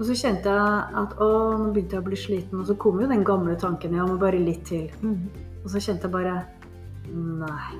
Og 0.00 0.06
så 0.06 0.14
kjente 0.18 0.50
jeg 0.50 0.94
at 0.98 1.14
å, 1.22 1.56
nå 1.58 1.72
begynte 1.72 1.94
jeg 1.94 2.02
å 2.02 2.08
bli 2.08 2.16
sliten, 2.16 2.58
og 2.58 2.66
så 2.66 2.74
kom 2.76 3.00
jo 3.00 3.06
den 3.06 3.22
gamle 3.24 3.54
tanken 3.56 3.94
ja, 3.94 4.04
men 4.04 4.18
bare 4.18 4.40
litt 4.44 4.64
til. 4.64 4.90
Mm. 5.02 5.28
Og 5.64 5.70
så 5.70 5.78
kjente 5.78 6.02
jeg 6.02 6.12
bare 6.12 6.46
Nei, 7.14 7.76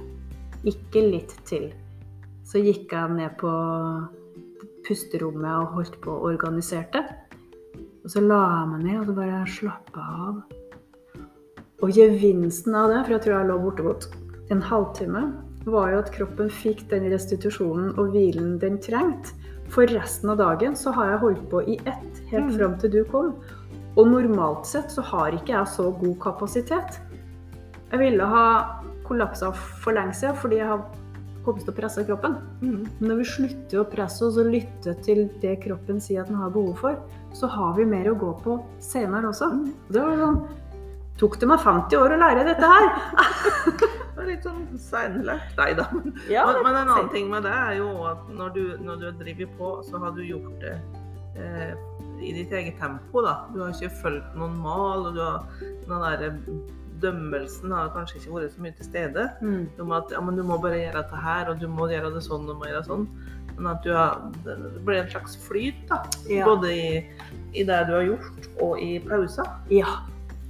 ikke 0.64 1.00
litt 1.10 1.32
til. 1.44 1.72
Så 2.44 2.60
gikk 2.62 2.92
jeg 2.92 3.10
ned 3.10 3.38
på 3.38 3.50
pusterommet 4.86 5.62
og 5.62 5.72
holdt 5.78 6.00
på 6.04 6.12
og 6.12 6.26
organiserte. 6.34 7.02
Og 8.04 8.10
så 8.12 8.20
la 8.20 8.40
jeg 8.60 8.68
meg 8.68 8.84
ned 8.84 9.00
og 9.00 9.06
så 9.06 9.14
bare 9.16 9.46
slappa 9.48 10.04
av. 10.28 10.42
Og 11.84 11.92
gevinsten 11.92 12.72
av 12.78 12.88
det, 12.88 13.02
for 13.04 13.12
jeg 13.12 13.22
tror 13.26 13.34
jeg 13.36 13.48
lå 13.50 13.56
borte 13.60 13.84
mot 13.84 14.06
en 14.54 14.62
halvtime, 14.64 15.24
var 15.68 15.90
jo 15.92 15.98
at 16.00 16.12
kroppen 16.12 16.48
fikk 16.52 16.86
den 16.90 17.06
restitusjonen 17.12 17.92
og 18.00 18.14
hvilen 18.14 18.56
den 18.60 18.78
trengte 18.84 19.32
For 19.72 19.88
resten 19.88 20.28
av 20.28 20.36
dagen 20.40 20.74
så 20.76 20.92
har 20.92 21.10
jeg 21.10 21.20
holdt 21.22 21.44
på 21.50 21.62
i 21.72 21.76
ett 21.88 22.18
helt 22.30 22.50
Mm. 22.50 22.56
fram 22.58 22.74
til 22.78 22.90
du 22.90 23.04
kom. 23.04 23.34
Og 23.96 24.08
normalt 24.08 24.66
sett 24.66 24.90
så 24.92 25.02
har 25.02 25.32
ikke 25.32 25.54
jeg 25.54 25.66
så 25.66 25.90
god 26.00 26.18
kapasitet. 26.20 27.00
Jeg 27.90 27.98
ville 27.98 28.26
ha 28.26 28.80
kollapsa 29.04 29.52
for 29.54 29.92
lenge 29.92 30.12
siden 30.14 30.36
fordi 30.36 30.56
jeg 30.56 30.68
har 30.68 30.84
kommet 31.44 31.64
til 31.64 31.72
å 31.72 31.76
presse 31.76 32.04
kroppen. 32.04 32.36
Mm. 32.60 32.88
Men 33.00 33.08
når 33.08 33.16
vi 33.16 33.24
slutter 33.24 33.80
å 33.80 33.90
presse 33.90 34.24
oss 34.24 34.36
og 34.36 34.52
lytte 34.52 34.94
til 35.02 35.30
det 35.40 35.60
kroppen 35.64 36.00
sier 36.00 36.22
at 36.22 36.28
den 36.28 36.36
har 36.36 36.50
behov 36.50 36.76
for, 36.76 36.96
så 37.32 37.46
har 37.46 37.74
vi 37.76 37.84
mer 37.84 38.10
å 38.12 38.18
gå 38.18 38.32
på 38.44 38.58
senere 38.80 39.28
også. 39.32 39.50
Mm. 39.52 39.72
Det 39.90 40.00
var 40.00 40.16
sånn 40.16 40.40
Tok 41.20 41.36
det 41.40 41.46
meg 41.46 41.62
50 41.62 42.00
år 42.00 42.16
å 42.16 42.20
lære 42.22 42.46
dette 42.48 42.70
her? 42.70 42.90
Det 44.14 44.22
er 44.22 44.28
litt 44.30 44.44
sånn 44.46 44.78
seinlært 44.78 45.56
deg, 45.58 45.72
da. 45.80 45.88
Men, 45.90 46.12
Ja, 46.30 46.44
men, 46.46 46.60
men 46.62 46.76
en 46.78 46.90
annen 46.92 47.08
ting 47.10 47.26
med 47.32 47.42
det 47.44 47.50
er 47.50 47.80
jo 47.80 47.88
at 48.06 48.28
når 48.30 48.52
du, 48.54 48.62
når 48.86 49.00
du 49.02 49.08
driver 49.18 49.50
på, 49.58 49.70
så 49.84 49.98
har 50.00 50.14
du 50.14 50.22
gjort 50.22 50.54
det 50.62 50.76
eh, 51.34 51.74
i 52.22 52.30
ditt 52.36 52.54
eget 52.54 52.78
tempo. 52.80 53.24
da. 53.26 53.34
Du 53.52 53.60
har 53.64 53.74
ikke 53.74 53.90
fulgt 54.04 54.38
noen 54.38 54.54
mal, 54.62 55.10
og 55.10 55.18
du 55.18 55.20
har 55.20 55.42
den 55.58 56.06
der 56.06 56.38
dømmelsen 57.02 57.74
har 57.74 57.90
kanskje 57.94 58.20
ikke 58.20 58.36
vært 58.38 58.54
så 58.54 58.64
mye 58.64 58.76
til 58.78 58.88
stede. 58.88 59.26
Mm. 59.42 59.66
Om 59.82 59.94
at 59.98 60.14
ja, 60.14 60.22
men 60.24 60.38
du 60.38 60.44
må 60.46 60.58
bare 60.62 60.78
gjøre 60.80 61.02
dette 61.02 61.22
her, 61.26 61.50
og 61.50 61.60
du 61.60 61.68
må 61.68 61.90
gjøre 61.90 62.14
det 62.14 62.24
sånn, 62.24 62.48
og 62.48 62.62
må 62.62 62.70
gjøre 62.70 62.86
sånn. 62.86 63.06
Men 63.58 63.70
at 63.74 63.84
du 63.84 63.92
har, 63.94 64.24
det 64.46 64.56
blir 64.86 65.02
en 65.02 65.12
slags 65.12 65.36
flyt, 65.44 65.84
da. 65.90 66.00
Ja. 66.30 66.46
Både 66.48 66.72
i, 66.72 66.88
i 67.52 67.66
det 67.66 67.82
du 67.90 67.94
har 67.98 68.08
gjort, 68.08 68.50
og 68.62 68.80
i 68.82 68.96
pauser. 69.04 69.50
Ja. 69.74 69.98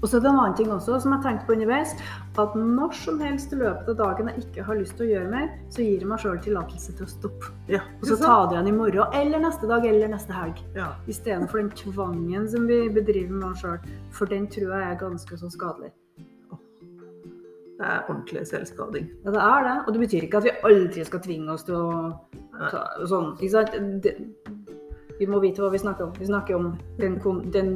Og 0.04 0.10
så 0.10 0.18
er 0.18 0.20
det 0.20 0.28
en 0.28 0.36
annen 0.36 0.56
ting 0.58 0.68
også 0.68 0.98
som 1.00 1.14
jeg 1.14 1.24
tenkte 1.24 1.46
på 1.48 1.54
underveis. 1.54 1.94
At 2.36 2.52
når 2.60 2.92
som 2.98 3.22
helst 3.24 3.54
i 3.56 3.58
løpet 3.62 3.88
av 3.88 3.96
dagen 4.02 4.28
jeg 4.28 4.42
ikke 4.42 4.66
har 4.66 4.76
lyst 4.76 4.98
til 4.98 5.06
å 5.06 5.08
gjøre 5.14 5.30
mer, 5.32 5.46
så 5.72 5.80
gir 5.80 6.04
jeg 6.04 6.10
meg 6.10 6.20
sjøl 6.20 6.42
tillatelse 6.44 6.92
til 6.98 7.06
å 7.06 7.08
stoppe. 7.08 7.52
Ja, 7.72 7.80
Og 8.02 8.10
så 8.10 8.18
ta 8.20 8.34
det 8.50 8.58
igjen 8.58 8.68
i 8.68 8.76
morgen, 8.76 9.16
eller 9.16 9.40
neste 9.46 9.70
dag, 9.70 9.86
eller 9.88 10.12
neste 10.12 10.36
helg. 10.36 10.60
Ja. 10.76 10.90
Istedenfor 11.08 11.62
den 11.62 11.72
tvangen 11.80 12.44
som 12.52 12.68
vi 12.68 12.82
bedriver 12.92 13.32
med 13.32 13.48
oss 13.54 13.64
sjøl. 13.64 13.80
For 14.12 14.28
den 14.28 14.44
tror 14.52 14.76
jeg 14.76 14.90
er 14.90 15.00
ganske 15.00 15.40
så 15.40 15.52
skadelig. 15.56 15.94
Det 17.74 17.88
er 17.90 18.04
ordentlig 18.04 18.44
selvskading. 18.46 19.08
Ja, 19.24 19.32
det 19.32 19.40
er 19.48 19.64
det. 19.70 19.78
Og 19.86 19.96
det 19.96 20.04
betyr 20.04 20.28
ikke 20.28 20.44
at 20.44 20.50
vi 20.50 20.56
aldri 20.68 21.08
skal 21.08 21.24
tvinge 21.24 21.56
oss 21.56 21.64
til 21.64 21.80
å 21.80 22.12
ta 22.68 22.84
sånn. 23.08 23.32
Ikke 23.40 23.54
sant? 23.56 24.04
Det, 24.04 24.14
vi 25.18 25.26
må 25.30 25.40
vite 25.42 25.64
hva 25.64 25.72
vi 25.72 25.80
snakker 25.80 26.10
om. 26.10 26.14
Vi 26.18 26.28
snakker 26.28 26.60
om 26.60 26.74
den, 27.00 27.18
den 27.54 27.74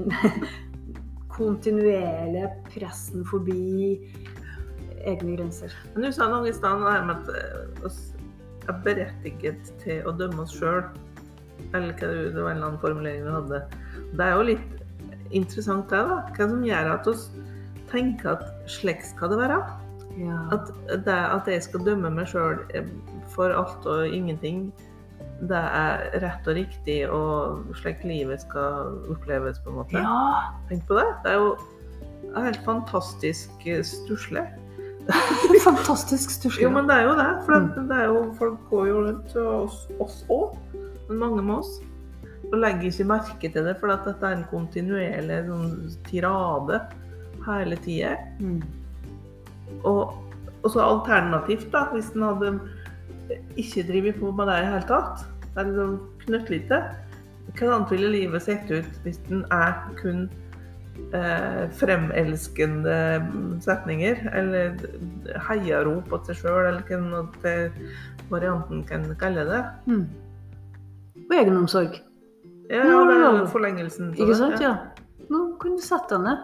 kontinuerlige 1.38 2.50
pressen 2.68 3.24
forbi 3.28 3.96
egne 5.06 5.36
grenser. 5.36 5.74
Men 5.94 6.08
du 6.08 6.12
sa 6.14 6.28
noe 6.30 6.48
i 6.50 6.54
stad 6.54 6.82
om 6.82 7.12
at 7.14 7.28
vi 7.28 7.86
oss 7.86 8.00
er 8.68 8.80
berettiget 8.84 9.70
til 9.82 10.06
å 10.08 10.14
dømme 10.18 10.44
oss 10.44 10.56
sjøl. 10.58 10.82
Eller 11.72 11.94
hva 11.98 12.10
det, 12.10 12.32
det 12.34 12.42
var 12.42 12.52
en 12.52 12.58
eller 12.58 12.68
annen 12.70 12.82
formulering 12.82 13.24
du 13.24 13.32
hadde. 13.32 13.62
Det 14.18 14.24
er 14.24 14.34
jo 14.34 14.48
litt 14.50 15.32
interessant 15.36 15.88
det, 15.92 16.02
da. 16.10 16.18
Hva 16.36 16.48
som 16.50 16.64
gjør 16.66 16.92
at 16.94 17.10
oss 17.10 17.28
tenker 17.92 18.34
at 18.34 18.44
slik 18.70 19.00
skal 19.04 19.32
det 19.32 19.40
være. 19.40 19.58
Ja. 20.18 20.38
At, 20.56 20.70
det, 20.90 21.14
at 21.14 21.48
jeg 21.48 21.62
skal 21.64 21.84
dømme 21.86 22.10
meg 22.12 22.28
sjøl 22.30 22.60
for 23.32 23.54
alt 23.54 23.86
og 23.88 24.14
ingenting, 24.14 24.68
det 25.46 25.58
er 25.58 26.06
rett 26.22 26.48
og 26.50 26.56
riktig, 26.58 26.98
og 27.14 27.74
slik 27.78 28.02
livet 28.06 28.42
skal 28.42 28.96
oppleves, 29.12 29.60
på 29.62 29.70
en 29.70 29.80
måte. 29.82 30.02
ja. 30.02 30.54
Tenk 30.70 30.86
på 30.88 30.98
det. 30.98 31.06
Det 31.24 31.34
er 31.34 31.38
jo 31.38 31.52
helt 32.36 32.64
fantastisk 32.66 33.66
eh, 33.66 33.84
stusslig. 33.86 34.44
Fantastisk 35.64 36.30
stusslig. 36.30 36.66
Jo, 36.66 36.70
men 36.74 36.88
det 36.88 36.98
er 36.98 37.06
jo 37.06 37.14
det. 37.16 37.28
For 37.46 37.54
det, 37.54 37.84
det 37.88 37.96
er 37.96 38.10
jo, 38.10 38.24
folk 38.38 38.58
går 38.70 38.88
jo 38.90 39.04
rundt 39.06 39.36
og 39.40 40.02
oss 40.04 40.18
òg, 40.28 40.58
men 41.08 41.22
mange 41.22 41.42
med 41.42 41.54
oss. 41.62 41.78
Og 42.48 42.58
legger 42.60 42.90
ikke 42.90 43.08
merke 43.08 43.52
til 43.52 43.68
det, 43.68 43.76
for 43.80 43.92
at 43.92 44.04
dette 44.08 44.24
er 44.24 44.36
en 44.36 44.48
kontinuerlig 44.50 45.42
sånn, 45.48 45.70
tirade 46.08 46.80
hele 47.46 47.78
tida. 47.84 48.16
Mm. 48.40 48.60
Og, 49.88 50.16
og 50.62 50.68
så 50.72 50.84
alternativt, 50.84 51.68
da, 51.72 51.86
hvis 51.94 52.10
en 52.16 52.26
hadde 52.28 52.52
ikke 53.56 53.86
driver 53.88 54.18
på 54.20 54.32
med 54.32 54.48
det 54.50 54.58
i 54.58 54.64
det 54.64 54.72
hele 54.72 54.88
tatt, 54.88 55.24
det 55.54 55.62
er 55.62 55.70
liksom 55.70 55.94
knøttlite, 56.24 56.82
annet 57.74 57.90
ville 57.94 58.10
livet 58.12 58.44
sett 58.44 58.70
ut 58.70 59.00
hvis 59.04 59.18
den 59.28 59.44
er 59.54 59.72
kun 59.98 60.26
eh, 61.16 61.64
fremelskende 61.80 62.98
setninger, 63.64 64.20
eller 64.36 64.76
heiarop 65.48 66.08
på 66.12 66.20
seg 66.28 66.42
sjøl, 66.42 66.68
eller 66.68 66.84
hva 66.88 67.00
nå 67.02 67.22
varianten 68.28 68.84
kan 68.88 69.06
kalle 69.20 69.46
det? 69.48 69.62
Mm. 69.88 70.04
Og 71.28 71.34
egenomsorg. 71.40 71.98
Ja, 72.68 72.84
Ja, 72.84 73.00
det 73.08 73.16
er 73.16 73.38
jo 73.40 73.46
forlengelsen 73.48 74.10
av 74.12 74.18
Ikke 74.20 74.32
det. 74.34 74.36
sant? 74.36 74.60
Ja. 74.60 74.74
Nå 75.32 75.56
kan 75.60 75.76
du 75.76 75.82
sette 75.84 76.16
deg 76.16 76.24
ned. 76.26 76.38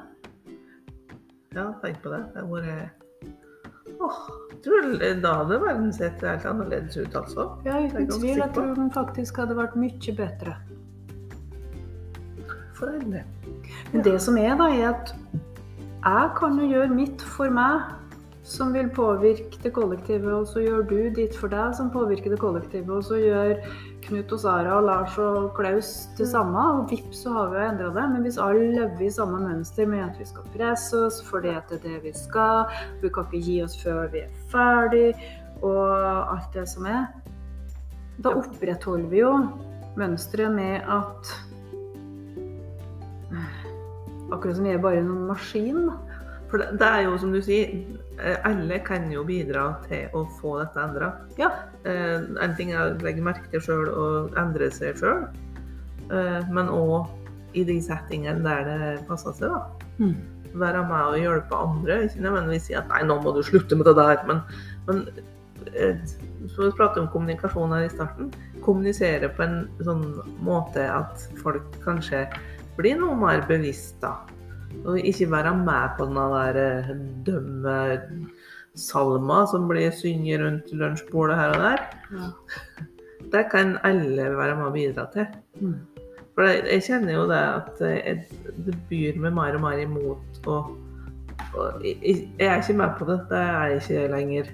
Ja, 1.54 1.66
tenk 1.84 2.00
på 2.02 2.10
det. 2.10 2.22
Det 2.32 2.40
har 2.42 2.48
vært 2.50 3.03
Åh, 4.00 4.20
tror 4.64 4.88
da 5.22 5.32
hadde 5.40 5.58
verden 5.62 5.92
sett 5.92 6.22
helt 6.24 6.46
annerledes 6.48 6.96
ut, 6.96 7.14
altså. 7.16 7.48
Ja, 7.66 7.78
uten 7.84 8.08
tvil. 8.10 8.38
Jeg 8.38 8.50
tror 8.54 8.74
den 8.78 8.90
faktisk 8.94 9.38
hadde 9.42 9.56
vært 9.58 9.76
mye 9.78 10.16
bedre. 10.18 10.56
For 12.74 12.90
alle. 12.90 13.24
Men 13.92 14.06
det 14.06 14.16
som 14.22 14.38
er, 14.40 14.56
da, 14.58 14.70
er 14.72 14.88
at 14.90 15.14
jeg 16.04 16.32
kan 16.36 16.58
jo 16.60 16.66
gjøre 16.68 16.90
mitt 16.92 17.22
for 17.36 17.52
meg, 17.54 17.92
som 18.44 18.72
vil 18.76 18.90
påvirke 18.92 19.56
det 19.62 19.72
kollektive, 19.72 20.28
og 20.36 20.48
så 20.48 20.60
gjør 20.60 20.82
du 20.88 20.98
ditt 21.16 21.36
for 21.38 21.48
deg, 21.48 21.72
som 21.78 21.88
påvirker 21.92 22.34
det 22.34 22.40
kollektive, 22.42 22.92
og 22.92 23.06
så 23.06 23.16
gjør 23.16 23.56
Knut 24.04 24.34
og 24.36 24.40
Sara 24.42 24.74
og 24.76 24.84
Lars 24.84 25.14
og 25.16 25.54
Klaus 25.56 25.92
det 26.18 26.26
samme, 26.28 26.60
og 26.76 26.90
vips, 26.92 27.22
så 27.24 27.32
har 27.32 27.48
vi 27.50 27.56
jo 27.56 27.68
endra 27.70 27.88
det. 27.96 28.04
Men 28.12 28.26
hvis 28.26 28.36
alle 28.36 28.66
lever 28.74 29.06
i 29.06 29.12
samme 29.16 29.40
mønster 29.40 29.88
med 29.88 30.04
at 30.04 30.20
vi 30.20 30.28
skal 30.28 30.50
presse 30.52 31.00
oss 31.06 31.22
fordi 31.24 31.54
at 31.56 31.72
det 31.72 31.80
er 31.80 31.86
det 31.86 32.02
vi 32.04 32.12
skal, 32.18 32.68
vi 33.00 33.12
kan 33.14 33.30
ikke 33.30 33.44
gi 33.48 33.56
oss 33.64 33.78
før 33.80 34.12
vi 34.12 34.26
er 34.26 34.36
ferdig, 34.52 35.08
og 35.64 35.88
alt 36.36 36.52
det 36.52 36.66
som 36.68 36.84
er, 36.90 37.08
da 38.20 38.36
opprettholder 38.36 39.08
vi 39.08 39.24
jo 39.24 39.32
mønsteret 39.96 40.52
med 40.52 40.84
at 40.84 41.34
Akkurat 44.32 44.56
som 44.56 44.64
vi 44.66 44.72
er 44.72 44.80
bare 44.82 45.02
noen 45.04 45.28
maskin. 45.28 45.84
da. 45.86 46.13
For 46.54 46.62
det, 46.62 46.76
det 46.78 46.86
er 46.86 47.00
jo 47.02 47.16
som 47.18 47.32
du 47.34 47.40
sier, 47.42 47.72
eh, 48.22 48.36
alle 48.46 48.76
kan 48.86 49.08
jo 49.10 49.24
bidra 49.26 49.64
til 49.88 50.12
å 50.14 50.20
få 50.36 50.52
dette 50.60 50.78
endra. 50.78 51.08
Ja. 51.34 51.48
Eh, 51.82 52.20
en 52.44 52.52
ting 52.54 52.70
er 52.70 52.92
å 52.92 53.00
legge 53.02 53.24
merke 53.26 53.48
til 53.50 53.64
sjøl 53.64 53.88
og 53.90 54.36
endre 54.38 54.68
seg 54.70 55.00
sjøl, 55.00 55.24
eh, 56.14 56.52
men 56.54 56.70
òg 56.70 57.10
i 57.58 57.64
de 57.66 57.74
settingene 57.82 58.46
der 58.46 58.68
det 58.68 58.92
passer 59.08 59.34
seg. 59.34 59.50
da. 59.50 59.90
Mm. 59.98 60.14
Være 60.62 60.84
med 60.86 61.08
og 61.08 61.18
hjelpe 61.18 61.58
andre. 61.58 61.96
Ikke 62.06 62.22
nødvendigvis 62.22 62.68
si 62.68 62.76
at 62.78 62.86
'nei, 62.86 63.02
nå 63.02 63.18
må 63.24 63.34
du 63.34 63.42
slutte 63.42 63.74
med 63.74 63.90
det 63.90 63.96
der', 63.98 64.22
men, 64.30 64.42
men 64.86 65.02
eh, 65.74 65.98
så 66.54 66.68
vi 66.68 66.76
prater 66.78 67.02
om 67.02 67.08
kommunikasjon 67.08 67.74
her 67.74 67.88
i 67.88 67.90
starten. 67.90 68.30
Kommunisere 68.62 69.26
på 69.26 69.42
en 69.42 69.58
sånn 69.82 70.06
måte 70.38 70.86
at 70.86 71.26
folk 71.42 71.66
kanskje 71.82 72.28
blir 72.78 72.94
noe 73.02 73.18
mer 73.18 73.42
bevisst, 73.50 73.98
da. 74.06 74.20
Og 74.84 74.98
ikke 74.98 75.30
være 75.32 75.54
med 75.56 75.96
på 75.98 76.08
den 76.10 76.18
der 76.18 76.90
dømme 77.26 77.78
salma 78.74 79.44
som 79.46 79.68
blir 79.70 79.94
sunget 79.94 80.42
rundt 80.42 80.72
lunsjbordet 80.74 81.38
her 81.38 81.54
og 81.54 81.62
der. 81.62 81.84
Ja. 82.12 82.30
Det 83.32 83.46
kan 83.50 83.78
alle 83.82 84.24
være 84.36 84.56
med 84.56 84.64
og 84.66 84.72
bidra 84.72 85.06
til. 85.12 85.26
Mm. 85.60 85.74
For 86.34 86.42
jeg, 86.42 86.64
jeg 86.70 86.82
kjenner 86.82 87.14
jo 87.14 87.22
det 87.30 87.38
at 87.38 87.80
jeg, 87.80 88.18
det 88.66 88.74
byr 88.90 89.18
meg 89.22 89.34
mer 89.34 89.56
og 89.56 89.62
mer 89.64 89.80
imot 89.82 90.46
og, 90.50 90.74
og 91.54 91.84
jeg, 91.86 92.28
jeg 92.38 92.46
er 92.46 92.60
ikke 92.60 92.78
med 92.78 92.94
på 92.98 93.08
det. 93.08 93.18
Det 93.30 93.40
er 93.40 93.72
jeg 93.72 93.80
ikke 93.80 94.12
lenger. 94.16 94.52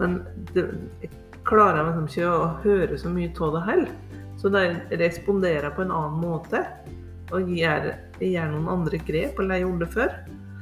Men 0.00 0.18
det, 0.54 0.66
jeg 1.02 1.12
klarer 1.48 1.84
liksom 1.84 2.08
ikke 2.08 2.32
å 2.32 2.50
høre 2.64 3.00
så 3.00 3.12
mye 3.12 3.32
av 3.32 3.56
det 3.56 3.64
heller. 3.68 3.94
Så 4.38 4.52
jeg 4.54 5.00
responderer 5.00 5.72
på 5.74 5.84
en 5.84 5.94
annen 5.94 6.20
måte 6.22 6.62
og 7.34 7.50
gjør, 7.52 7.90
gjør 8.20 8.52
noen 8.54 8.68
andre 8.72 8.98
grep 9.08 9.38
enn 9.42 9.52
jeg 9.54 9.64
gjorde 9.64 9.88
før. 9.94 10.14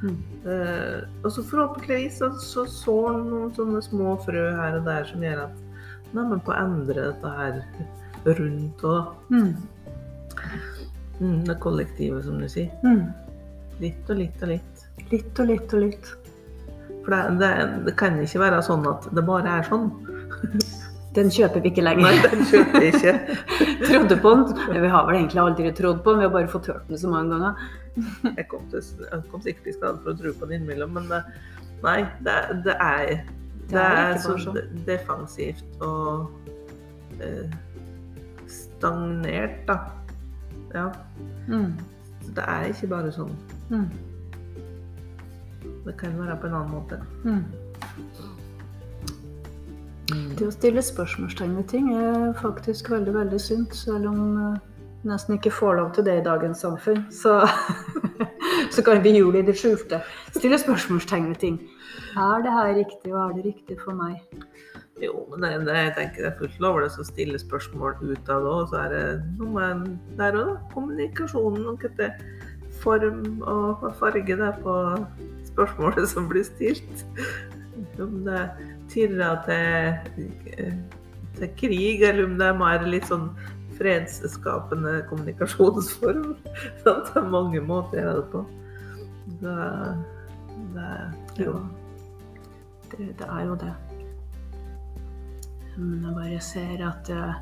Mm. 0.03 0.17
Eh, 0.45 0.97
og 1.25 1.31
så 1.33 1.43
forhåpentligvis 1.49 2.19
så, 2.21 2.29
så 2.41 2.65
sår 2.69 3.07
han 3.15 3.23
noen 3.31 3.53
sånne 3.57 3.81
små 3.81 4.13
frø 4.25 4.43
her 4.59 4.77
og 4.77 4.85
der 4.85 5.07
som 5.09 5.23
gjør 5.25 5.47
at 5.47 5.63
Nei, 6.15 6.23
men 6.23 6.39
på 6.39 6.53
å 6.53 6.55
endre 6.55 7.09
dette 7.09 7.29
her 7.35 7.57
rundt 8.37 8.83
og 8.87 9.09
Mm. 9.33 9.49
mm, 11.19 11.41
det 11.49 11.55
kollektivet, 11.59 12.23
som 12.23 12.37
du 12.39 12.47
sier. 12.47 12.71
Mm. 12.85 13.09
Litt 13.81 14.09
og 14.09 14.21
litt 14.21 14.43
og 14.45 14.53
litt. 14.53 14.85
Litt 15.11 15.41
og 15.43 15.49
litt 15.51 15.73
og 15.75 15.83
litt. 15.83 16.13
For 17.03 17.11
det, 17.11 17.39
det, 17.41 17.51
det 17.89 17.95
kan 17.99 18.15
ikke 18.23 18.39
være 18.45 18.61
sånn 18.63 18.87
at 18.87 19.09
det 19.15 19.25
bare 19.27 19.59
er 19.59 19.67
sånn. 19.67 19.89
Den 21.17 21.31
kjøper 21.33 21.63
vi 21.63 21.71
ikke 21.71 21.83
Nei, 21.85 21.95
lenger. 21.97 22.27
den 22.29 22.43
kjøper 22.45 22.83
vi 22.83 22.89
ikke. 22.93 23.13
Trodde 23.89 24.17
på 24.21 24.33
den. 24.37 24.43
Men 24.69 24.83
vi 24.83 24.91
har 24.93 25.07
vel 25.07 25.17
egentlig 25.19 25.41
aldri 25.43 25.71
trodd 25.79 26.03
på 26.05 26.13
den, 26.13 26.21
vi 26.21 26.27
har 26.29 26.35
bare 26.35 26.51
fått 26.51 26.69
hørt 26.69 26.91
den 26.91 27.01
så 27.01 27.09
mange 27.11 27.33
ganger. 27.33 27.63
Jeg 28.27 28.45
kom, 28.51 28.67
til, 28.69 28.83
jeg 29.01 29.23
kom 29.31 29.41
sikkert 29.41 29.71
i 29.71 29.73
skade 29.73 30.03
for 30.03 30.13
å 30.13 30.19
tro 30.19 30.33
på 30.37 30.49
den 30.49 30.59
innimellom, 30.59 30.93
men 30.99 31.09
det, 31.09 31.23
nei, 31.81 31.97
det, 32.25 32.35
det 32.67 32.75
er 32.77 33.15
det 33.67 33.81
er 33.83 34.13
er 34.13 34.19
så 34.23 34.35
sånn. 34.39 34.59
defensivt 34.87 35.81
og 35.83 36.29
eh, 37.19 37.49
stagnert, 38.47 39.57
da. 39.67 39.79
Ja. 40.75 40.85
Mm. 41.49 41.73
Så 42.23 42.35
det 42.37 42.45
er 42.47 42.69
ikke 42.71 42.91
bare 42.93 43.11
sånn. 43.15 43.33
Mm. 43.73 43.89
Det 45.87 45.95
kan 45.99 46.15
være 46.19 46.37
på 46.39 46.47
en 46.49 46.57
annen 46.61 46.75
måte. 46.77 47.01
Mm. 47.25 47.43
Det 50.07 50.45
å 50.47 50.53
stille 50.55 50.81
spørsmålstegn 50.83 51.57
ved 51.57 51.65
ting 51.67 51.89
er 51.91 52.29
faktisk 52.39 52.91
veldig 52.93 53.13
veldig 53.15 53.39
sunt, 53.43 53.73
selv 53.75 54.07
om 54.13 54.21
eh, 54.39 54.59
vi 55.01 55.11
nesten 55.11 55.35
ikke 55.35 55.51
får 55.51 55.75
lov 55.81 55.89
til 55.97 56.07
det 56.07 56.19
i 56.21 56.23
dagens 56.23 56.63
samfunn. 56.63 57.01
Så, 57.11 57.41
så 58.73 58.85
kan 58.87 59.03
vi 59.03 59.17
det 59.19 59.41
i 59.41 59.47
det 59.49 59.57
skjulte. 59.59 59.99
Stille 60.37 60.59
spørsmålstegn 60.61 61.27
ved 61.33 61.41
ting. 61.43 61.59
Er 62.15 62.43
det 62.45 62.55
her 62.55 62.73
riktig, 62.79 63.13
og 63.13 63.19
er 63.25 63.35
det 63.35 63.45
riktig 63.51 63.79
for 63.83 63.99
meg? 63.99 64.23
Jo, 65.03 65.27
men 65.35 65.67
det, 65.67 65.75
jeg 65.75 65.93
tenker 65.97 66.23
det 66.23 66.29
er 66.31 66.39
fullt 66.39 66.61
lovlig 66.63 66.87
å 66.89 67.05
stille 67.05 67.39
spørsmål 67.41 67.99
ut 68.01 68.31
av 68.33 68.47
det 68.47 68.53
òg. 68.53 68.63
Så 68.71 68.79
er 68.81 68.93
det 68.95 69.03
noe 69.41 69.51
med 69.75 69.91
der 70.17 70.39
òg, 70.39 70.53
da. 70.53 70.55
Kommunikasjonen 70.73 71.67
og 71.67 71.83
hva 71.83 72.13
form 72.81 73.41
og 73.41 73.85
farge 73.99 74.37
det 74.37 74.47
er 74.47 74.57
på 74.63 74.73
spørsmålet 75.51 76.09
som 76.09 76.27
blir 76.29 76.45
stilt. 76.47 77.05
Om 78.03 78.17
det 78.27 78.43
tirrer 78.91 79.39
til, 79.47 80.75
til 81.37 81.53
krig, 81.57 82.03
eller 82.05 82.27
om 82.27 82.35
det 82.39 82.49
er 82.49 82.59
mer 82.59 82.85
litt 82.89 83.07
sånn 83.09 83.31
fredsskapende 83.77 85.01
kommunikasjonsform. 85.09 86.31
Sånn, 86.83 87.03
Det 87.07 87.19
er 87.21 87.27
mange 87.33 87.61
måter 87.61 87.99
å 87.99 88.05
gjøre 88.05 88.21
det 88.21 88.29
på. 88.31 88.45
Det, 89.41 89.57
det, 90.77 90.93
jo. 91.43 91.57
Det, 92.91 93.11
det 93.19 93.27
er 93.27 93.43
jo 93.45 93.59
det. 93.61 93.73
Men 95.77 96.07
jeg 96.07 96.15
bare 96.15 96.41
ser 96.41 96.83
at 96.87 97.13
eh, 97.13 97.37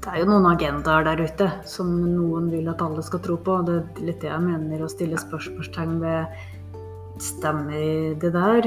det 0.00 0.12
er 0.12 0.20
jo 0.22 0.28
noen 0.30 0.48
agendaer 0.48 1.04
der 1.08 1.24
ute 1.26 1.48
som 1.68 1.90
noen 2.00 2.48
vil 2.52 2.68
at 2.72 2.82
alle 2.84 3.04
skal 3.04 3.20
tro 3.24 3.36
på. 3.36 3.58
Det 3.66 3.80
er 3.80 4.04
litt 4.06 4.20
det 4.24 4.30
jeg 4.30 4.44
mener 4.44 4.84
å 4.84 4.92
stille 4.92 5.20
spørsmålstegn 5.20 5.98
ved 6.04 6.44
Stemmer 7.16 8.12
det 8.20 8.28
der? 8.34 8.66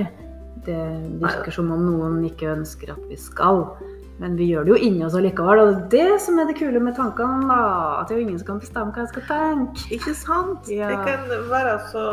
Det 0.66 0.82
virker 1.22 1.54
som 1.56 1.72
om 1.72 1.86
noen 1.86 2.20
ikke 2.28 2.52
ønsker 2.52 2.92
at 2.94 3.04
vi 3.10 3.18
skal. 3.20 3.64
Men 4.20 4.36
vi 4.36 4.50
gjør 4.50 4.66
det 4.68 4.74
jo 4.74 4.80
inni 4.90 5.06
oss 5.08 5.16
allikevel. 5.16 5.62
Og 5.64 5.78
det 5.92 6.02
er 6.04 6.10
det 6.12 6.24
som 6.26 6.40
er 6.42 6.50
det 6.50 6.58
kule 6.60 6.82
med 6.84 6.98
tankene. 6.98 7.48
da, 7.48 7.60
At 8.02 8.10
det 8.10 8.16
er 8.16 8.20
jo 8.20 8.26
ingen 8.28 8.42
som 8.42 8.50
kan 8.50 8.60
bestemme 8.64 8.92
hva 8.96 9.06
jeg 9.06 9.14
skal 9.14 9.28
tenke. 9.30 9.86
Ikke 9.96 10.16
sant? 10.18 10.72
Ja. 10.74 10.90
Jeg 10.92 11.00
kan 11.08 11.48
være 11.52 11.78
så 11.94 12.04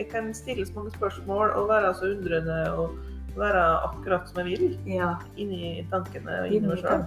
Jeg 0.00 0.08
kan 0.08 0.32
stille 0.34 0.64
så 0.66 0.72
mange 0.74 0.90
spørsmål 0.96 1.50
og 1.60 1.68
være 1.68 1.94
så 1.94 2.08
undrende 2.08 2.58
og 2.72 2.96
være 3.36 3.64
akkurat 3.84 4.28
som 4.28 4.40
jeg 4.40 4.58
vil 4.58 4.78
Ja, 4.88 5.14
inni 5.36 5.84
tankene 5.92 6.40
og 6.40 6.54
inni 6.54 6.72
meg 6.72 6.80
sjøl. 6.80 7.04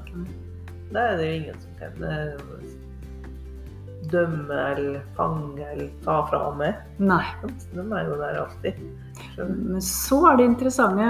Da 0.94 1.08
er 1.10 1.18
det 1.18 1.26
jo 1.26 1.40
ingen 1.42 1.62
som 1.64 1.72
kan 1.80 2.06
eh, 2.06 2.44
dømme 4.12 4.58
eller 4.74 5.00
fange 5.18 5.64
eller 5.70 5.92
ta 6.04 6.18
fra 6.28 6.42
meg. 6.58 6.82
Nei. 7.00 7.24
De 7.74 7.84
er 7.84 8.10
jo 8.10 8.18
der 8.20 8.42
alltid. 8.42 8.82
Skjønner? 9.34 9.64
Men 9.76 9.86
så 9.88 10.20
er 10.32 10.42
det 10.42 10.50
interessante. 10.52 11.08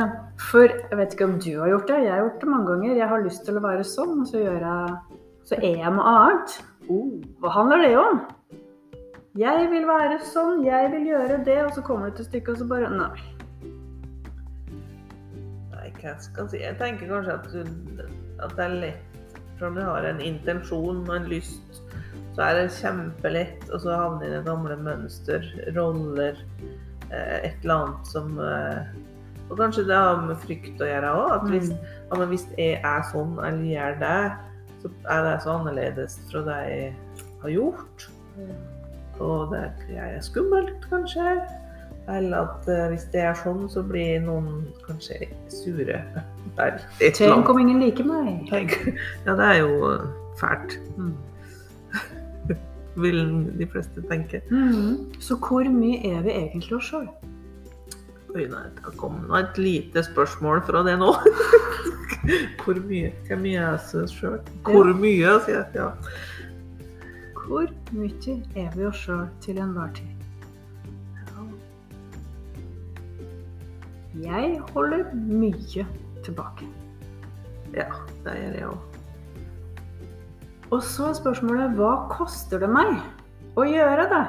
For 0.51 0.67
jeg 0.67 0.99
vet 0.99 1.15
ikke 1.15 1.29
om 1.29 1.39
du 1.41 1.51
har 1.61 1.73
gjort 1.73 1.89
det. 1.89 2.03
Jeg 2.05 2.13
har 2.13 2.23
gjort 2.25 2.43
det 2.43 2.51
mange 2.53 2.69
ganger. 2.71 2.95
Jeg 2.99 3.11
har 3.13 3.25
lyst 3.25 3.45
til 3.47 3.59
å 3.59 3.65
være 3.65 3.87
sånn, 3.87 4.21
og 4.21 4.29
så 4.29 4.43
gjøre... 4.43 4.77
jeg 4.87 5.21
Så 5.49 5.59
er 5.59 5.81
jeg 5.81 5.91
noe 5.91 6.07
annet. 6.07 6.57
Oh, 6.91 7.19
hva 7.43 7.51
handler 7.51 7.83
det 7.83 7.93
om? 7.99 8.23
Jeg 9.39 9.69
vil 9.71 9.87
være 9.89 10.19
sånn, 10.29 10.59
jeg 10.61 10.91
vil 10.93 11.07
gjøre 11.09 11.39
det, 11.45 11.55
og 11.65 11.71
så 11.73 11.81
kommer 11.85 12.11
det 12.11 12.19
til 12.19 12.27
stykket, 12.27 12.51
og 12.53 12.59
så 12.61 12.67
bare 12.69 12.89
Nei. 12.93 13.23
Nei, 15.71 15.87
hva 15.97 16.13
skal 16.21 16.45
jeg 16.45 16.51
si? 16.51 16.59
Jeg 16.61 16.77
tenker 16.77 17.09
kanskje 17.09 17.37
at, 17.39 17.47
du, 17.49 18.03
at 18.45 18.53
det 18.59 18.67
er 18.67 18.75
lett 18.83 19.31
For 19.57 19.71
om 19.71 19.79
du 19.79 19.81
har 19.87 20.05
en 20.05 20.21
intensjon 20.21 21.01
og 21.07 21.15
en 21.15 21.25
lyst, 21.31 21.81
så 22.33 22.45
er 22.47 22.57
det 22.57 22.75
kjempelett 22.79 23.67
å 23.69 23.79
så 23.81 23.93
havne 23.93 24.25
i 24.27 24.31
det 24.33 24.43
gamle 24.47 24.77
mønster, 24.81 25.45
roller, 25.75 26.39
eh, 27.11 27.37
et 27.45 27.57
eller 27.63 27.75
annet 27.75 28.09
som 28.09 28.37
eh, 28.41 28.93
Og 29.51 29.57
kanskje 29.59 29.83
det 29.85 29.97
har 29.99 30.21
med 30.23 30.39
frykt 30.41 30.81
å 30.81 30.87
gjøre 30.87 31.09
òg. 31.13 31.31
At 31.35 31.43
hvis, 31.51 31.69
ja, 31.69 32.17
men 32.17 32.29
hvis 32.31 32.45
jeg 32.57 32.79
er 32.79 33.03
sånn 33.11 33.35
eller 33.43 33.65
gjør 33.69 33.97
det, 33.99 34.21
så 34.81 34.89
er 35.11 35.25
det 35.27 35.33
så 35.43 35.51
annerledes 35.59 36.15
fra 36.31 36.41
det 36.47 36.55
jeg 36.71 36.87
har 37.43 37.51
gjort. 37.53 38.07
Og 39.21 39.51
det 39.51 39.65
er 39.93 40.15
skummelt, 40.25 40.87
kanskje. 40.89 41.35
Eller 42.09 42.47
at 42.47 42.65
eh, 42.71 42.87
hvis 42.91 43.05
det 43.13 43.21
er 43.27 43.37
sånn, 43.43 43.67
så 43.71 43.83
blir 43.85 44.23
noen 44.25 44.65
kanskje 44.87 45.27
sure. 45.53 46.01
Tenk 47.35 47.47
om 47.49 47.59
ingen 47.61 47.79
liker 47.83 48.07
meg. 48.09 48.47
Ja, 49.27 49.37
det 49.39 49.51
er 49.51 49.61
jo 49.61 49.93
fælt, 50.41 50.79
Mm. 50.97 51.13
Vil 52.95 53.19
de 53.57 53.67
fleste 53.67 54.03
tenke. 54.09 54.41
Mhm. 54.51 55.13
Så 55.19 55.37
hvor 55.41 55.67
mye 55.69 55.99
er 56.13 56.21
vi 56.25 56.35
egentlig 56.37 56.77
oss 56.77 56.91
sjøl? 56.91 57.07
Oi, 58.33 58.47
nei, 58.49 58.63
det 58.79 58.95
kom 58.97 59.19
nå 59.27 59.37
et 59.37 59.57
lite 59.61 60.01
spørsmål 60.05 60.63
fra 60.65 60.81
det 60.87 60.97
nå. 61.01 61.11
Hvor 62.63 62.77
mye? 62.87 63.11
Hvor 63.27 63.37
mye 63.43 63.59
er 63.59 63.75
jeg 63.93 64.09
sjøl? 64.09 64.39
Hvor 64.65 64.89
mye, 64.95 65.33
sier 65.45 65.59
jeg. 65.59 65.67
Ja. 65.75 65.89
Hvor 67.43 67.67
mye 67.91 68.37
er 68.55 68.73
vi 68.77 68.87
oss 68.87 69.03
sjøl 69.03 69.27
til 69.43 69.59
enhver 69.61 69.91
tid? 69.99 70.13
Jeg 74.23 74.61
holder 74.73 75.05
mye 75.13 75.85
tilbake. 76.23 76.65
ja, 77.73 77.89
det 78.23 78.33
gjør 78.37 78.57
jeg 78.59 78.67
òg. 78.69 78.92
Og 80.73 80.81
så 80.81 81.11
er 81.11 81.19
spørsmålet 81.19 81.75
hva 81.77 81.91
koster 82.09 82.61
det 82.63 82.69
meg 82.71 82.95
å 83.59 83.65
gjøre 83.67 84.07
det? 84.09 84.23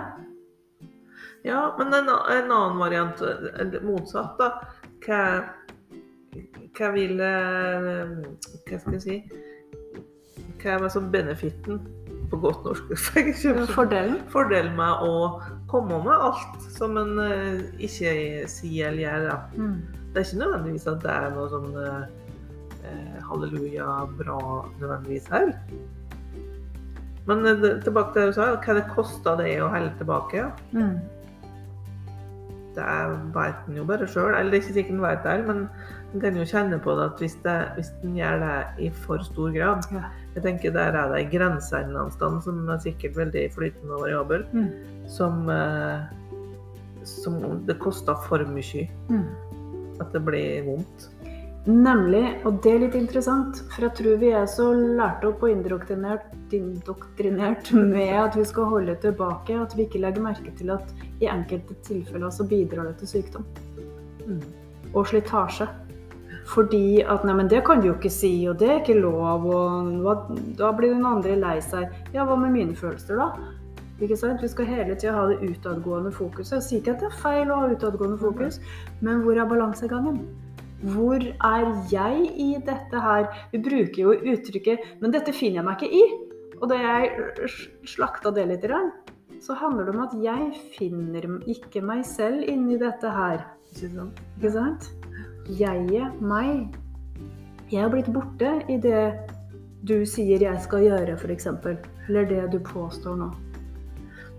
Ja, 1.44 1.60
men 1.78 1.92
en, 1.96 2.08
en 2.08 2.52
annen 2.52 2.80
variant, 2.80 3.20
motsatt, 3.84 4.40
da. 4.40 4.50
Hva, 5.04 5.20
hva 6.76 6.88
vil 6.94 7.20
eh, 7.20 8.14
Hva 8.64 8.78
skal 8.80 8.96
jeg 8.96 9.02
si? 9.04 9.18
Hva 10.60 10.76
er 10.76 10.84
liksom 10.86 11.10
benefitten, 11.12 11.82
på 12.32 12.40
godt 12.40 12.64
norsk? 12.64 12.92
Fordelen? 13.76 14.20
Fordelen 14.32 14.76
med 14.76 15.04
å 15.04 15.40
komme 15.72 16.00
med 16.04 16.28
alt 16.28 16.68
som 16.76 16.96
en 17.00 17.20
eh, 17.24 17.64
ikke 17.88 18.14
sier 18.52 18.92
eller 18.92 19.04
gjør. 19.04 19.28
Da. 19.28 19.40
Mm. 19.56 19.76
Det 20.12 20.20
er 20.20 20.28
ikke 20.28 20.44
nødvendigvis 20.44 20.88
at 20.92 21.04
det 21.04 21.16
er 21.16 21.34
noe 21.36 21.50
sånn 21.52 21.76
eh, 21.84 23.20
halleluja 23.28 23.90
bra 24.16 24.40
nødvendigvis 24.80 25.28
her. 25.32 25.52
Men 27.28 27.46
eh, 27.48 27.66
tilbake 27.84 28.12
til 28.12 28.22
det 28.22 28.30
du 28.32 28.38
sa, 28.38 28.52
hva 28.56 28.78
det 28.78 28.86
kosta 28.92 29.36
det 29.40 29.50
å 29.64 29.72
helle 29.72 29.92
tilbake. 30.00 30.48
Mm. 30.76 30.96
Det 32.74 32.86
vet 33.34 33.68
en 33.68 33.78
jo 33.78 33.84
bare 33.86 34.08
sjøl. 34.10 34.34
Eller 34.34 34.50
det 34.50 34.58
er 34.58 34.64
ikke 34.64 34.78
sikkert 34.78 34.96
en 34.96 35.04
vet 35.04 35.22
det, 35.22 35.36
heller, 35.36 35.52
men 35.52 36.14
en 36.14 36.22
kan 36.22 36.36
jo 36.38 36.46
kjenne 36.46 36.78
på 36.82 36.94
det 36.98 37.06
at 37.08 37.22
hvis, 37.22 37.36
det, 37.42 37.54
hvis 37.76 37.90
en 38.06 38.18
gjør 38.18 38.42
det 38.42 38.58
i 38.86 38.90
for 39.06 39.22
stor 39.26 39.54
grad 39.54 39.88
Ja. 39.94 40.04
Jeg 40.34 40.42
tenker 40.42 40.72
Der 40.74 40.96
er 40.98 41.12
det 41.12 41.20
en 41.20 41.30
grense 41.30 41.78
en 41.78 41.88
eller 41.88 42.00
annen 42.00 42.14
sted 42.14 42.38
som 42.42 42.68
er 42.68 42.78
sikkert 42.82 43.16
veldig 43.16 43.42
flytende 43.54 43.94
og 43.94 44.02
variabel. 44.02 44.44
Mm. 44.52 44.68
Som, 45.06 45.48
eh, 45.50 46.00
som 47.06 47.38
det 47.66 47.78
koster 47.78 48.18
for 48.26 48.42
mye. 48.50 48.88
Mm. 49.08 49.28
At 50.00 50.10
det 50.12 50.24
blir 50.26 50.66
vondt. 50.66 51.08
Nemlig, 51.64 52.42
og 52.44 52.58
det 52.60 52.72
er 52.74 52.82
litt 52.82 52.96
interessant, 52.98 53.62
for 53.72 53.86
jeg 53.86 53.96
tror 53.96 54.18
vi 54.20 54.32
er 54.36 54.44
så 54.52 54.66
lært 54.76 55.22
opp 55.24 55.46
og 55.46 55.48
indoktrinert, 55.48 56.26
indoktrinert 56.52 57.70
med 57.72 58.12
at 58.20 58.36
vi 58.36 58.44
skal 58.44 58.68
holde 58.68 58.96
tilbake, 59.00 59.56
at 59.56 59.72
vi 59.72 59.86
ikke 59.86 60.02
legger 60.02 60.26
merke 60.26 60.52
til 60.58 60.74
at 60.74 60.92
i 61.24 61.30
enkelte 61.32 61.76
tilfeller 61.86 62.34
så 62.34 62.44
bidrar 62.44 62.90
det 62.90 62.98
til 63.00 63.14
sykdom 63.14 63.48
Mm. 64.24 64.40
og 64.94 65.06
slitasje. 65.06 65.66
Fordi 66.46 67.00
at 67.00 67.24
nei, 67.24 67.34
men 67.34 67.48
det 67.48 67.62
kan 67.64 67.80
du 67.80 67.88
jo 67.88 67.94
ikke 67.94 68.12
si, 68.12 68.46
og 68.48 68.58
det 68.60 68.68
er 68.68 68.78
ikke 68.80 69.00
lov, 69.00 69.46
og 69.48 69.90
hva, 70.04 70.14
da 70.56 70.70
blir 70.72 70.92
den 70.94 71.04
andre 71.08 71.36
lei 71.40 71.58
seg. 71.60 71.92
Ja, 72.12 72.24
hva 72.24 72.36
med 72.36 72.52
mine 72.52 72.76
følelser, 72.76 73.16
da? 73.16 73.30
Ikke 74.00 74.16
sant? 74.16 74.42
Vi 74.42 74.48
skal 74.48 74.68
hele 74.68 74.96
tida 74.96 75.12
ha 75.12 75.26
det 75.28 75.40
utadgående 75.44 76.12
fokuset. 76.12 76.58
Jeg 76.58 76.62
sier 76.62 76.80
ikke 76.80 76.96
at 76.96 77.04
det 77.04 77.10
er 77.10 77.20
feil 77.22 77.52
å 77.52 77.60
ha 77.62 77.68
utadgående 77.72 78.20
fokus, 78.20 78.60
men 79.00 79.22
hvor 79.24 79.36
er 79.36 79.48
balansegangen? 79.48 80.20
Hvor 80.84 81.16
er 81.16 81.70
jeg 81.90 82.28
i 82.36 82.50
dette 82.60 83.00
her? 83.00 83.28
Vi 83.52 83.58
bruker 83.64 84.02
jo 84.02 84.12
uttrykket 84.12 84.78
'men 85.00 85.14
dette 85.14 85.32
finner 85.32 85.62
jeg 85.62 85.64
meg 85.64 85.82
ikke 85.82 85.92
i'. 85.92 86.24
Og 86.62 86.68
da 86.68 86.76
jeg 86.76 87.10
slakta 87.84 88.30
det 88.30 88.46
litt, 88.48 88.66
så 89.40 89.54
handler 89.54 89.84
det 89.84 89.94
om 89.94 90.02
at 90.04 90.14
jeg 90.22 90.52
finner 90.78 91.24
ikke 91.46 91.82
meg 91.82 92.04
selv 92.04 92.44
inni 92.48 92.78
dette 92.78 93.10
her. 93.10 93.44
Ikke 93.74 94.50
sant? 94.52 94.90
Jeget, 95.48 96.20
meg, 96.20 96.76
jeg 97.70 97.82
har 97.82 97.90
blitt 97.90 98.12
borte 98.12 98.62
i 98.68 98.76
det 98.80 99.12
du 99.84 100.04
sier 100.08 100.40
jeg 100.40 100.60
skal 100.64 100.86
gjøre, 100.86 101.16
f.eks. 101.18 101.46
Eller 102.08 102.24
det 102.24 102.52
du 102.52 102.58
påstår 102.64 103.16
nå. 103.16 103.32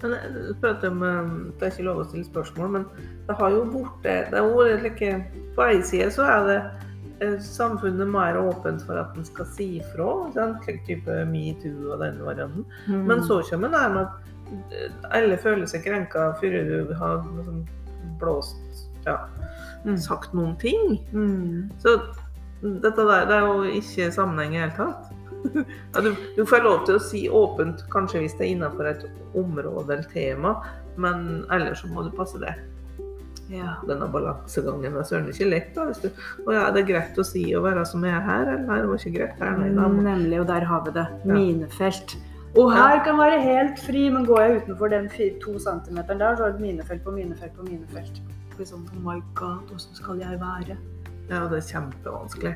Men 0.05 0.33
du 0.35 0.53
prater 0.61 0.91
om 0.93 1.03
at 1.03 1.59
Det 1.59 1.67
er 1.67 1.71
ikke 1.73 1.87
lov 1.87 2.01
å 2.03 2.07
stille 2.09 2.27
spørsmål, 2.27 2.69
men 2.77 2.85
det 3.27 3.37
har 3.39 3.53
jo 3.53 3.63
borte 3.73 4.15
det 4.31 4.39
er 4.39 4.45
jo 4.45 4.65
like, 4.83 5.11
På 5.55 5.65
ei 5.67 5.81
side 5.81 6.11
så 6.13 6.27
er 6.29 6.49
det 6.49 6.59
er 7.23 7.37
samfunnet 7.39 8.09
mer 8.11 8.35
åpent 8.35 8.81
for 8.83 8.99
at 8.99 9.15
en 9.15 9.23
skal 9.25 9.45
si 9.55 9.67
ifra. 9.79 10.27
Slik 10.65 10.81
type 10.87 11.13
metoo 11.29 11.93
og 11.93 12.01
den 12.03 12.17
varianten. 12.19 12.65
Mm. 12.89 13.05
Men 13.07 13.23
så 13.23 13.39
kommer 13.49 13.71
det 13.71 13.79
her 13.79 13.93
med 13.93 14.01
at 14.03 14.73
eh, 14.75 14.97
alle 15.15 15.37
føler 15.39 15.65
seg 15.65 15.85
krenka 15.87 16.33
før 16.41 16.57
du 16.67 16.91
har 16.99 17.23
liksom 17.23 17.63
blåst 18.19 18.89
ja, 19.05 19.21
Mm. 19.85 19.97
sagt 20.01 20.33
noen 20.33 20.55
ting. 20.57 20.97
Mm. 21.13 21.69
Så 21.77 21.99
dette 22.61 23.03
der, 23.05 23.27
det 23.29 23.35
er 23.35 23.45
jo 23.45 23.63
ikke 23.77 24.11
sammenheng 24.11 24.55
i 24.55 24.57
det 24.57 24.63
hele 24.63 24.77
tatt. 24.79 25.11
Ja, 25.95 26.01
du, 26.01 26.11
du 26.35 26.45
får 26.47 26.63
lov 26.65 26.85
til 26.87 26.99
å 26.99 27.03
si 27.03 27.25
åpent, 27.31 27.85
kanskje 27.93 28.23
hvis 28.23 28.37
det 28.39 28.47
er 28.47 28.53
innenfor 28.55 28.89
et 28.89 29.05
område 29.37 29.97
eller 29.97 30.07
tema, 30.11 30.55
men 31.01 31.43
ellers 31.53 31.83
så 31.83 31.91
må 31.91 32.05
du 32.05 32.11
passe 32.15 32.39
det. 32.41 32.55
Ja. 33.51 33.75
Denne 33.85 34.07
balansegangen 34.09 34.95
er 34.97 35.05
søren 35.05 35.27
ikke 35.29 35.49
lett. 35.49 35.73
da, 35.75 35.85
hvis 35.89 36.01
du, 36.01 36.07
å 36.45 36.55
ja, 36.55 36.63
det 36.73 36.81
er 36.81 36.87
greit 36.89 37.19
å 37.21 37.25
si 37.27 37.43
å 37.53 37.61
være 37.65 37.83
som 37.87 38.05
jeg 38.05 38.15
er 38.17 38.23
her, 38.25 38.47
eller 38.55 38.63
nei, 38.69 38.79
det 38.81 38.89
var 38.89 39.03
ikke 39.03 39.17
greit 39.19 39.43
her, 39.43 39.59
nei, 39.59 39.73
da. 39.75 39.89
Nemlig, 40.09 40.39
og 40.41 40.47
der 40.49 40.65
har 40.71 40.87
vi 40.87 40.95
det. 40.95 41.05
Ja. 41.25 41.35
Minefelt. 41.35 42.17
Og 42.55 42.71
her 42.71 43.01
kan 43.03 43.19
være 43.19 43.41
helt 43.43 43.81
fri, 43.83 44.05
men 44.09 44.25
går 44.25 44.41
jeg 44.41 44.59
utenfor 44.61 44.93
den 44.93 45.09
to 45.43 45.57
centimeteren 45.59 46.21
der, 46.23 46.37
så 46.39 46.47
er 46.47 46.55
det 46.55 46.63
minefelt 46.63 47.03
på 47.03 47.11
minefelt 47.11 47.57
på 47.57 47.67
minefelt. 47.67 48.21
Liksom, 48.55 48.87
oh 48.95 49.01
my 49.03 49.19
god, 49.35 49.67
hvordan 49.67 49.99
skal 49.99 50.21
jeg 50.23 50.39
være? 50.39 50.77
Ja, 51.27 51.43
det 51.51 51.59
er 51.59 51.67
kjempevanskelig. 51.67 52.55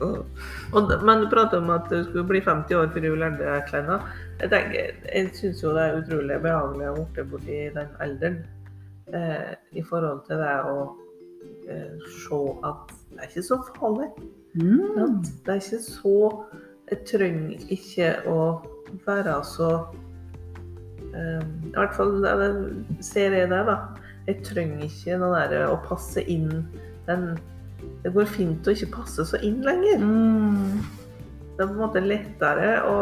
Og, 0.00 0.26
og, 0.72 0.92
men 1.04 1.24
du 1.24 1.28
prater 1.32 1.58
om 1.62 1.70
at 1.74 1.88
du 1.90 2.02
skulle 2.04 2.26
bli 2.28 2.40
50 2.44 2.78
år 2.78 2.92
før 2.94 3.04
du 3.04 3.14
lærte 3.18 3.42
deg 3.42 3.66
klærne. 3.70 3.98
Jeg, 4.40 4.50
tenker, 4.52 4.94
jeg 5.08 5.32
syns 5.34 5.62
jo 5.64 5.74
det 5.74 5.84
er 5.84 5.98
utrolig 6.02 6.38
behagelig 6.44 6.88
å 6.90 6.96
borte 7.00 7.26
borti 7.32 7.60
den 7.74 7.92
alderen. 8.04 8.40
Eh, 9.14 9.52
I 9.80 9.84
forhold 9.88 10.24
til 10.28 10.42
det 10.42 10.56
å 10.68 10.80
eh, 11.70 12.10
se 12.20 12.40
at 12.68 12.96
det 13.10 13.22
er 13.22 13.30
ikke 13.30 13.46
så 13.46 13.60
farlig. 13.78 14.10
sant? 14.58 15.30
Det 15.46 15.54
er 15.54 15.62
ikke 15.62 15.84
så 15.84 16.18
Jeg 16.88 17.04
trenger 17.04 17.64
ikke 17.74 18.06
å 18.32 18.38
være 19.04 19.34
så 19.44 19.68
eh, 21.12 21.42
I 21.68 21.74
hvert 21.74 21.96
fall 21.96 22.14
ser 23.04 23.36
jeg 23.36 23.50
det, 23.50 23.60
da. 23.68 23.76
Jeg 24.28 24.42
trenger 24.44 24.86
ikke 24.88 25.18
noe 25.20 25.44
der 25.52 25.68
å 25.68 25.76
passe 25.84 26.24
inn 26.28 26.50
den 27.08 27.30
Det 28.02 28.12
går 28.14 28.28
fint 28.30 28.66
å 28.66 28.74
ikke 28.74 28.92
passe 29.00 29.24
så 29.26 29.40
inn 29.44 29.60
lenger. 29.66 30.02
Mm. 30.02 30.78
Det 31.56 31.64
er 31.64 31.66
på 31.66 31.74
en 31.74 31.80
måte 31.80 32.02
lettere 32.04 32.68
å, 32.86 32.98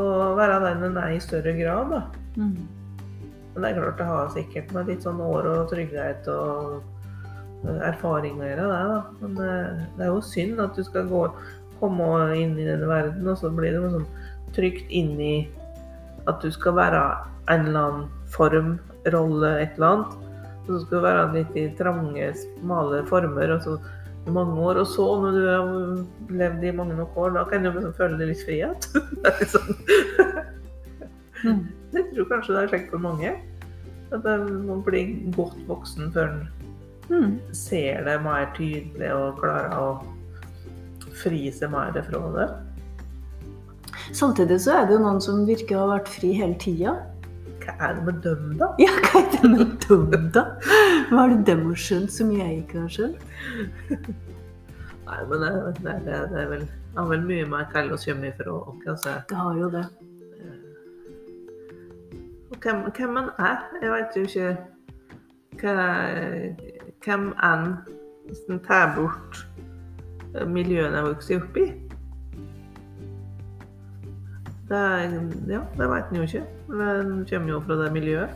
å 0.00 0.06
være 0.38 0.60
den 0.64 0.86
en 0.88 1.02
er 1.02 1.16
i 1.16 1.20
større 1.22 1.52
grad. 1.58 1.92
da. 1.92 2.02
Mm. 2.40 2.56
Men 3.54 3.62
det 3.62 3.70
er 3.70 3.78
klart 3.78 4.00
det 4.00 4.08
har 4.08 4.32
sikkert 4.34 4.72
med 4.74 4.88
litt 4.90 5.04
sånn 5.06 5.20
år 5.22 5.46
og 5.52 5.68
trygghet 5.70 6.26
og 6.32 6.80
eh, 7.68 7.82
erfaring 7.90 8.40
å 8.40 8.48
gjøre, 8.48 8.70
det. 8.70 8.80
da. 8.90 9.02
Men 9.20 9.36
det, 9.38 9.52
det 9.98 10.06
er 10.06 10.10
jo 10.10 10.24
synd 10.26 10.64
at 10.64 10.74
du 10.74 10.82
skal 10.86 11.06
gå, 11.10 11.26
komme 11.78 12.08
inn 12.38 12.56
i 12.58 12.66
denne 12.66 12.88
verden, 12.90 13.28
og 13.30 13.38
så 13.38 13.52
blir 13.54 13.76
det 13.76 13.92
sånn 13.92 14.08
trygt 14.56 14.90
inn 14.94 15.14
i 15.20 15.36
at 16.30 16.40
du 16.42 16.50
skal 16.54 16.76
være 16.78 17.04
en 17.52 17.68
eller 17.68 17.80
annen 17.80 18.04
form, 18.32 18.76
rolle, 19.12 19.50
et 19.60 19.76
eller 19.76 19.90
annet. 19.90 20.20
Så 20.64 20.80
skal 20.80 20.96
du 20.96 21.04
være 21.04 21.26
litt 21.34 21.56
i 21.60 21.66
trange, 21.76 22.30
smale 22.40 23.02
former 23.10 23.52
og 23.56 23.62
så 23.66 23.76
i 24.24 24.32
mange 24.32 24.56
år. 24.56 24.80
Og 24.80 24.86
så, 24.88 25.06
når 25.20 25.36
du 25.36 25.42
har 25.50 26.38
levd 26.40 26.64
i 26.64 26.74
mange 26.76 26.96
nok 26.96 27.16
år, 27.20 27.34
da 27.36 27.44
kan 27.50 27.66
du 27.66 27.70
liksom 27.70 27.96
føle 27.98 28.18
deg 28.20 28.32
litt 28.32 28.44
fri 28.46 28.60
igjen. 28.62 28.76
Det 29.24 29.50
sånn 29.52 29.80
Mm. 31.44 31.66
jeg 31.92 32.04
tror 32.08 32.24
kanskje 32.30 32.54
det 32.54 32.60
er 32.62 32.68
slik 32.70 32.86
for 32.88 33.02
mange. 33.04 33.34
At 34.16 34.24
man 34.24 34.78
blir 34.86 35.10
godt 35.36 35.58
voksen 35.68 36.12
før 36.14 36.30
en 36.30 36.44
Mm. 37.10 37.38
ser 37.52 38.04
det 38.04 38.22
mer 38.24 38.46
tydelig 38.56 39.10
og 39.12 39.40
klarer 39.42 39.74
å 39.76 39.88
fri 41.12 41.50
seg 41.52 41.70
mer 41.70 41.92
fra 41.92 42.20
det. 42.32 42.46
Samtidig 44.12 44.60
så 44.60 44.78
er 44.78 44.86
det 44.86 44.96
jo 44.96 45.02
noen 45.02 45.20
som 45.20 45.44
virker 45.44 45.76
å 45.76 45.82
ha 45.84 45.98
vært 45.98 46.08
fri 46.08 46.32
hele 46.32 46.56
tida. 46.56 46.94
Hva 47.64 47.74
er 47.88 47.94
det 47.96 48.04
med 48.04 48.22
dem, 48.24 48.54
da? 48.60 48.70
Ja, 48.82 48.92
hva 49.08 49.22
er 49.22 49.28
det 49.32 49.50
med 49.50 49.74
dem, 49.88 50.30
da? 50.34 50.44
Hva 51.10 51.24
er 51.24 51.34
det 51.34 51.42
dem 51.48 51.66
har 51.70 51.82
skjønt 51.86 52.12
som 52.12 52.32
jeg 52.34 52.62
ikke 52.62 52.84
har 52.84 52.92
skjønt? 52.92 53.22
Nei, 55.04 55.20
men 55.28 55.44
det, 55.44 55.52
det, 55.80 55.94
det, 56.06 56.18
det 56.32 56.42
er 56.42 56.50
vel, 56.52 56.66
har 56.96 57.08
vel 57.10 57.24
mye 57.28 57.46
mer 57.48 57.68
til 57.72 57.92
å 57.92 58.00
komme 58.00 58.30
ifra. 58.30 58.58
oss. 58.58 58.84
altså, 58.86 59.16
Det 59.28 59.40
har 59.40 59.58
jo 59.60 59.70
det. 59.72 59.84
og 62.54 62.60
hvem, 62.62 62.84
hvem 62.96 63.16
en 63.16 63.30
er. 63.38 63.58
Jeg 63.82 63.90
vet 63.92 64.16
jo 64.16 64.22
ikke 64.28 64.56
hva, 65.60 65.74
hvem 67.04 67.26
en 67.42 67.66
hvis 68.24 68.44
en 68.48 68.60
tar 68.64 68.94
bort 68.96 69.42
miljøet 70.48 70.88
en 70.88 70.98
har 70.98 71.08
vokst 71.10 71.32
opp 71.36 71.58
i. 71.60 71.66
Det, 74.68 74.76
er- 74.76 75.50
ja, 75.52 75.60
det 75.76 75.88
vet 75.90 76.10
en 76.10 76.16
jo 76.16 76.22
ikke. 76.28 76.44
Den 76.68 77.26
kommer 77.30 77.48
jo 77.52 77.60
fra 77.60 77.76
det 77.82 77.90
miljøet. 77.92 78.30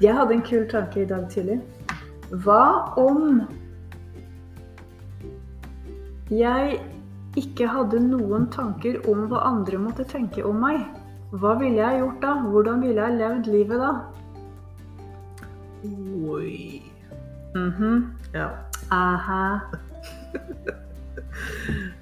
Jeg 0.00 0.14
hadde 0.16 0.32
en 0.38 0.42
kul 0.46 0.64
tanke 0.70 1.02
i 1.02 1.08
dag 1.08 1.26
tidlig. 1.28 1.58
Hva 2.30 2.62
om 2.96 3.42
jeg 6.30 6.78
ikke 7.36 7.66
hadde 7.68 8.00
noen 8.06 8.46
tanker 8.54 8.96
om 9.10 9.26
hva 9.30 9.42
andre 9.50 9.78
måtte 9.82 10.06
tenke 10.08 10.44
om 10.46 10.60
meg? 10.62 10.80
Hva 11.32 11.52
ville 11.60 11.76
jeg 11.82 12.00
gjort 12.00 12.20
da? 12.22 12.32
Hvordan 12.46 12.80
ville 12.82 13.02
jeg 13.04 13.18
levd 13.20 13.50
livet 13.52 13.82
da? 13.82 13.90
Oi. 16.30 16.82
Mhm. 17.54 18.00
Ja. 18.34 18.48
Aha. 18.90 19.60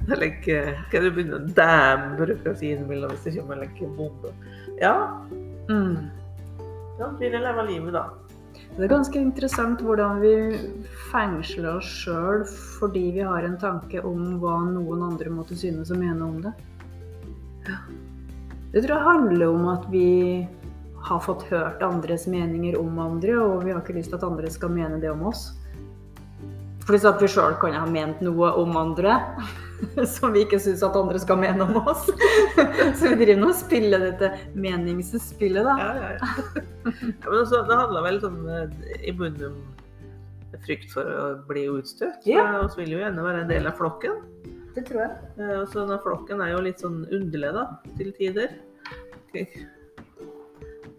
Det 0.09 0.17
er 0.17 0.23
like, 0.23 0.61
kan 0.89 1.05
du 1.05 1.11
begynne 1.13 1.37
å 1.37 1.51
damn 1.53 2.15
byråkrati 2.17 2.71
innimellom 2.73 3.11
hvis 3.13 3.27
det 3.27 3.35
kommer 3.37 3.59
en 3.59 3.67
like 3.67 3.91
bombe? 3.99 4.33
Ja, 4.81 4.95
Mm. 5.69 6.09
ja, 6.99 7.11
vil 7.21 7.35
å 7.37 7.41
leve 7.45 7.65
livet 7.69 7.93
da? 7.93 8.07
Det 8.79 8.87
er 8.87 8.89
ganske 8.89 9.21
interessant 9.21 9.83
hvordan 9.85 10.23
vi 10.23 10.33
fengsler 11.11 11.77
oss 11.77 11.91
sjøl 12.07 12.47
fordi 12.79 13.11
vi 13.19 13.27
har 13.27 13.45
en 13.45 13.59
tanke 13.61 14.01
om 14.01 14.39
hva 14.41 14.63
noen 14.65 15.05
andre 15.11 15.29
måtte 15.35 15.59
synes 15.59 15.93
og 15.93 16.01
mene 16.01 16.25
om 16.25 16.41
det. 16.47 16.55
Det 18.73 18.83
tror 18.85 18.95
jeg 18.95 19.09
handler 19.11 19.53
om 19.53 19.69
at 19.75 19.85
vi 19.93 20.49
har 21.05 21.21
fått 21.21 21.45
hørt 21.53 21.83
andres 21.85 22.27
meninger 22.27 22.79
om 22.81 22.99
andre, 22.99 23.37
og 23.41 23.65
vi 23.65 23.73
har 23.73 23.83
ikke 23.83 23.97
lyst 23.97 24.13
til 24.13 24.19
at 24.19 24.27
andre 24.27 24.51
skal 24.51 24.73
mene 24.73 25.01
det 25.01 25.13
om 25.13 25.23
oss. 25.29 25.51
Pluss 26.89 27.05
at 27.05 27.21
vi 27.21 27.29
sjøl 27.29 27.57
kan 27.61 27.75
ha 27.77 27.85
ment 27.85 28.23
noe 28.25 28.49
om 28.57 28.77
andre 28.81 29.19
som 30.15 30.33
vi 30.33 30.47
ikke 30.47 30.61
syns 30.63 30.81
at 30.87 30.97
andre 30.97 31.21
skal 31.21 31.37
mene 31.41 31.67
om 31.67 31.83
oss. 31.83 32.07
Så 32.99 33.13
vi 33.13 33.19
driver 33.21 33.43
nå 33.43 33.51
og 33.53 33.59
spiller 33.59 34.07
dette 34.09 34.31
meningsspillet, 34.59 35.69
da. 35.69 35.75
Ja, 35.79 35.91
ja, 35.99 36.09
ja. 36.17 36.55
men 36.89 37.37
altså, 37.43 37.61
det 37.69 37.77
handler 37.77 38.07
vel 38.07 38.21
sånn 38.25 38.41
eh, 38.55 38.95
i 39.05 39.15
bunnen 39.15 39.53
om 39.53 40.59
frykt 40.65 40.91
for 40.95 41.07
å 41.07 41.27
bli 41.49 41.67
utstøtt. 41.71 42.25
Ja. 42.27 42.47
Og 42.63 42.73
så 42.73 42.81
vil 42.83 42.97
jo 42.97 43.03
gjerne 43.03 43.25
være 43.27 43.45
en 43.45 43.53
del 43.53 43.69
av 43.69 43.77
flokken. 43.79 44.23
Det 44.75 44.87
tror 44.89 45.05
jeg. 45.05 45.33
Eh, 45.39 45.57
Og 45.61 45.67
så 45.69 45.83
denne 45.83 45.99
flokken 46.05 46.41
er 46.45 46.55
jo 46.55 46.63
litt 46.65 46.83
sånn 46.83 47.03
underlig, 47.05 47.53
da, 47.57 47.67
til 47.99 48.15
tider. 48.17 48.57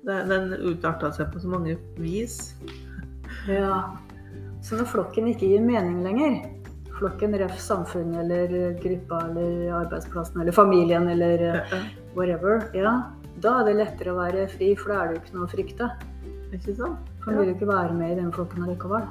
Den 0.05 0.53
utarta 0.61 1.09
seg 1.17 1.33
på 1.33 1.41
så 1.41 1.49
mange 1.51 1.75
vis. 1.97 2.37
Ja. 3.49 3.89
Så 4.65 4.77
når 4.79 4.89
flokken 4.91 5.29
ikke 5.31 5.47
gir 5.47 5.63
mening 5.63 6.01
lenger, 6.03 6.41
flokken 6.99 7.35
ref 7.39 7.55
samfunnet 7.63 8.19
eller 8.25 8.75
gruppa 8.81 9.21
eller 9.29 9.71
arbeidsplassen 9.85 10.41
eller 10.41 10.55
familien 10.55 11.07
eller 11.07 11.45
eh, 11.47 11.73
Eh, 11.77 11.87
whatever, 12.15 12.65
ja, 12.75 12.93
da 13.39 13.59
er 13.59 13.69
det 13.69 13.77
lettere 13.79 14.13
å 14.13 14.19
være 14.19 14.47
fri, 14.51 14.73
for 14.75 14.91
da 14.91 14.99
er 14.99 15.07
det 15.07 15.15
jo 15.15 15.23
ikke 15.23 15.37
noe 15.37 15.47
å 15.47 15.51
frykte. 15.53 15.89
Ikke 16.49 16.75
sant? 16.75 17.11
For 17.21 17.31
man 17.31 17.43
vil 17.43 17.51
jo 17.51 17.57
ikke 17.57 17.69
være 17.69 17.95
med 17.95 18.15
i 18.15 18.19
den 18.19 18.31
flokken 18.35 18.65
allikevel. 18.65 19.05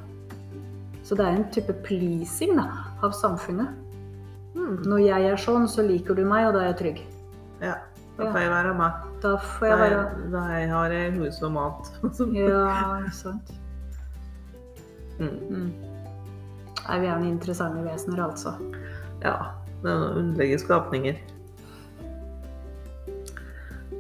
Så 1.06 1.16
det 1.16 1.24
er 1.24 1.38
en 1.38 1.46
type 1.54 1.76
pleasing 1.87 2.58
da, 2.58 2.66
av 3.06 3.14
samfunnet. 3.16 3.70
Mm. 4.58 4.82
Når 4.84 5.04
jeg 5.04 5.30
er 5.30 5.40
sånn, 5.40 5.68
så 5.70 5.84
liker 5.87 6.18
du 6.18 6.26
meg, 6.28 6.48
og 6.48 6.58
da 6.58 6.64
er 6.64 6.72
jeg 6.72 6.80
trygg. 6.82 7.04
Ja. 7.62 7.78
Da 8.18 8.32
får 8.34 8.40
jeg 8.42 8.50
være 8.50 8.74
med. 8.74 9.02
Da 9.22 9.37
får 9.38 9.68
jeg 9.68 9.78
være 9.78 9.98
da 10.32 10.40
jeg 10.50 10.70
har 10.72 10.94
jeg 10.96 11.12
hus 11.20 11.37
og 11.46 11.52
mat. 11.54 11.90
Ja, 12.34 12.62
sant. 13.14 13.52
Mm. 15.18 15.72
er 16.78 16.88
Nei, 16.88 16.98
vi 17.02 17.07
er 17.11 17.18
noen 17.18 17.33
interessante 17.33 17.83
vesener, 17.85 18.22
altså. 18.24 18.54
Ja, 19.24 19.35
det 19.83 19.90
er 19.90 19.98
noen 19.98 20.20
underlige 20.22 20.59
skapninger. 20.62 21.18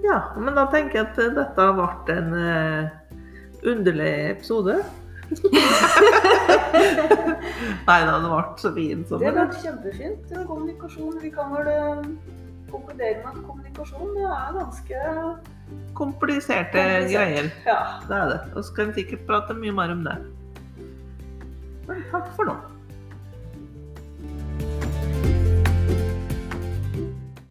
Ja, 0.04 0.20
men 0.38 0.54
da 0.56 0.64
tenker 0.72 1.02
jeg 1.02 1.08
at 1.10 1.18
eh, 1.20 1.34
dette 1.36 1.58
har 1.68 1.74
vært 1.76 2.08
en 2.14 2.30
uh, 2.32 2.88
underlig 3.68 4.12
episode. 4.30 4.78
Nei 7.88 7.98
da, 8.06 8.14
det 8.22 8.30
ble 8.30 8.40
så 8.62 8.70
fint 8.72 9.10
som 9.10 9.20
Det 9.20 9.28
det. 9.28 9.34
vært 9.36 9.58
kjempefint. 9.60 10.22
Det 10.30 10.38
er 10.40 10.46
Kommunikasjon. 10.48 11.18
Vi 11.20 11.30
kan 11.34 11.52
vel 11.52 11.68
eh, 11.74 12.08
konkludere 12.72 13.18
med 13.20 13.30
at 13.34 13.42
kommunikasjon 13.44 14.14
det 14.16 14.24
er 14.24 14.56
ganske 14.56 14.96
Kompliserte 15.98 16.72
Komplisert. 16.80 17.12
greier. 17.12 17.46
Ja. 17.66 17.78
Det 18.08 18.16
er 18.16 18.32
det. 18.32 18.40
Og 18.56 18.64
så 18.64 18.70
kan 18.78 18.88
vi 18.88 19.02
sikkert 19.02 19.26
prate 19.28 19.52
mye 19.58 19.74
mer 19.76 19.92
om 19.92 20.02
det. 20.06 20.16
Men 21.88 22.04
takk 22.12 22.28
for 22.36 22.44
nå. 22.44 22.77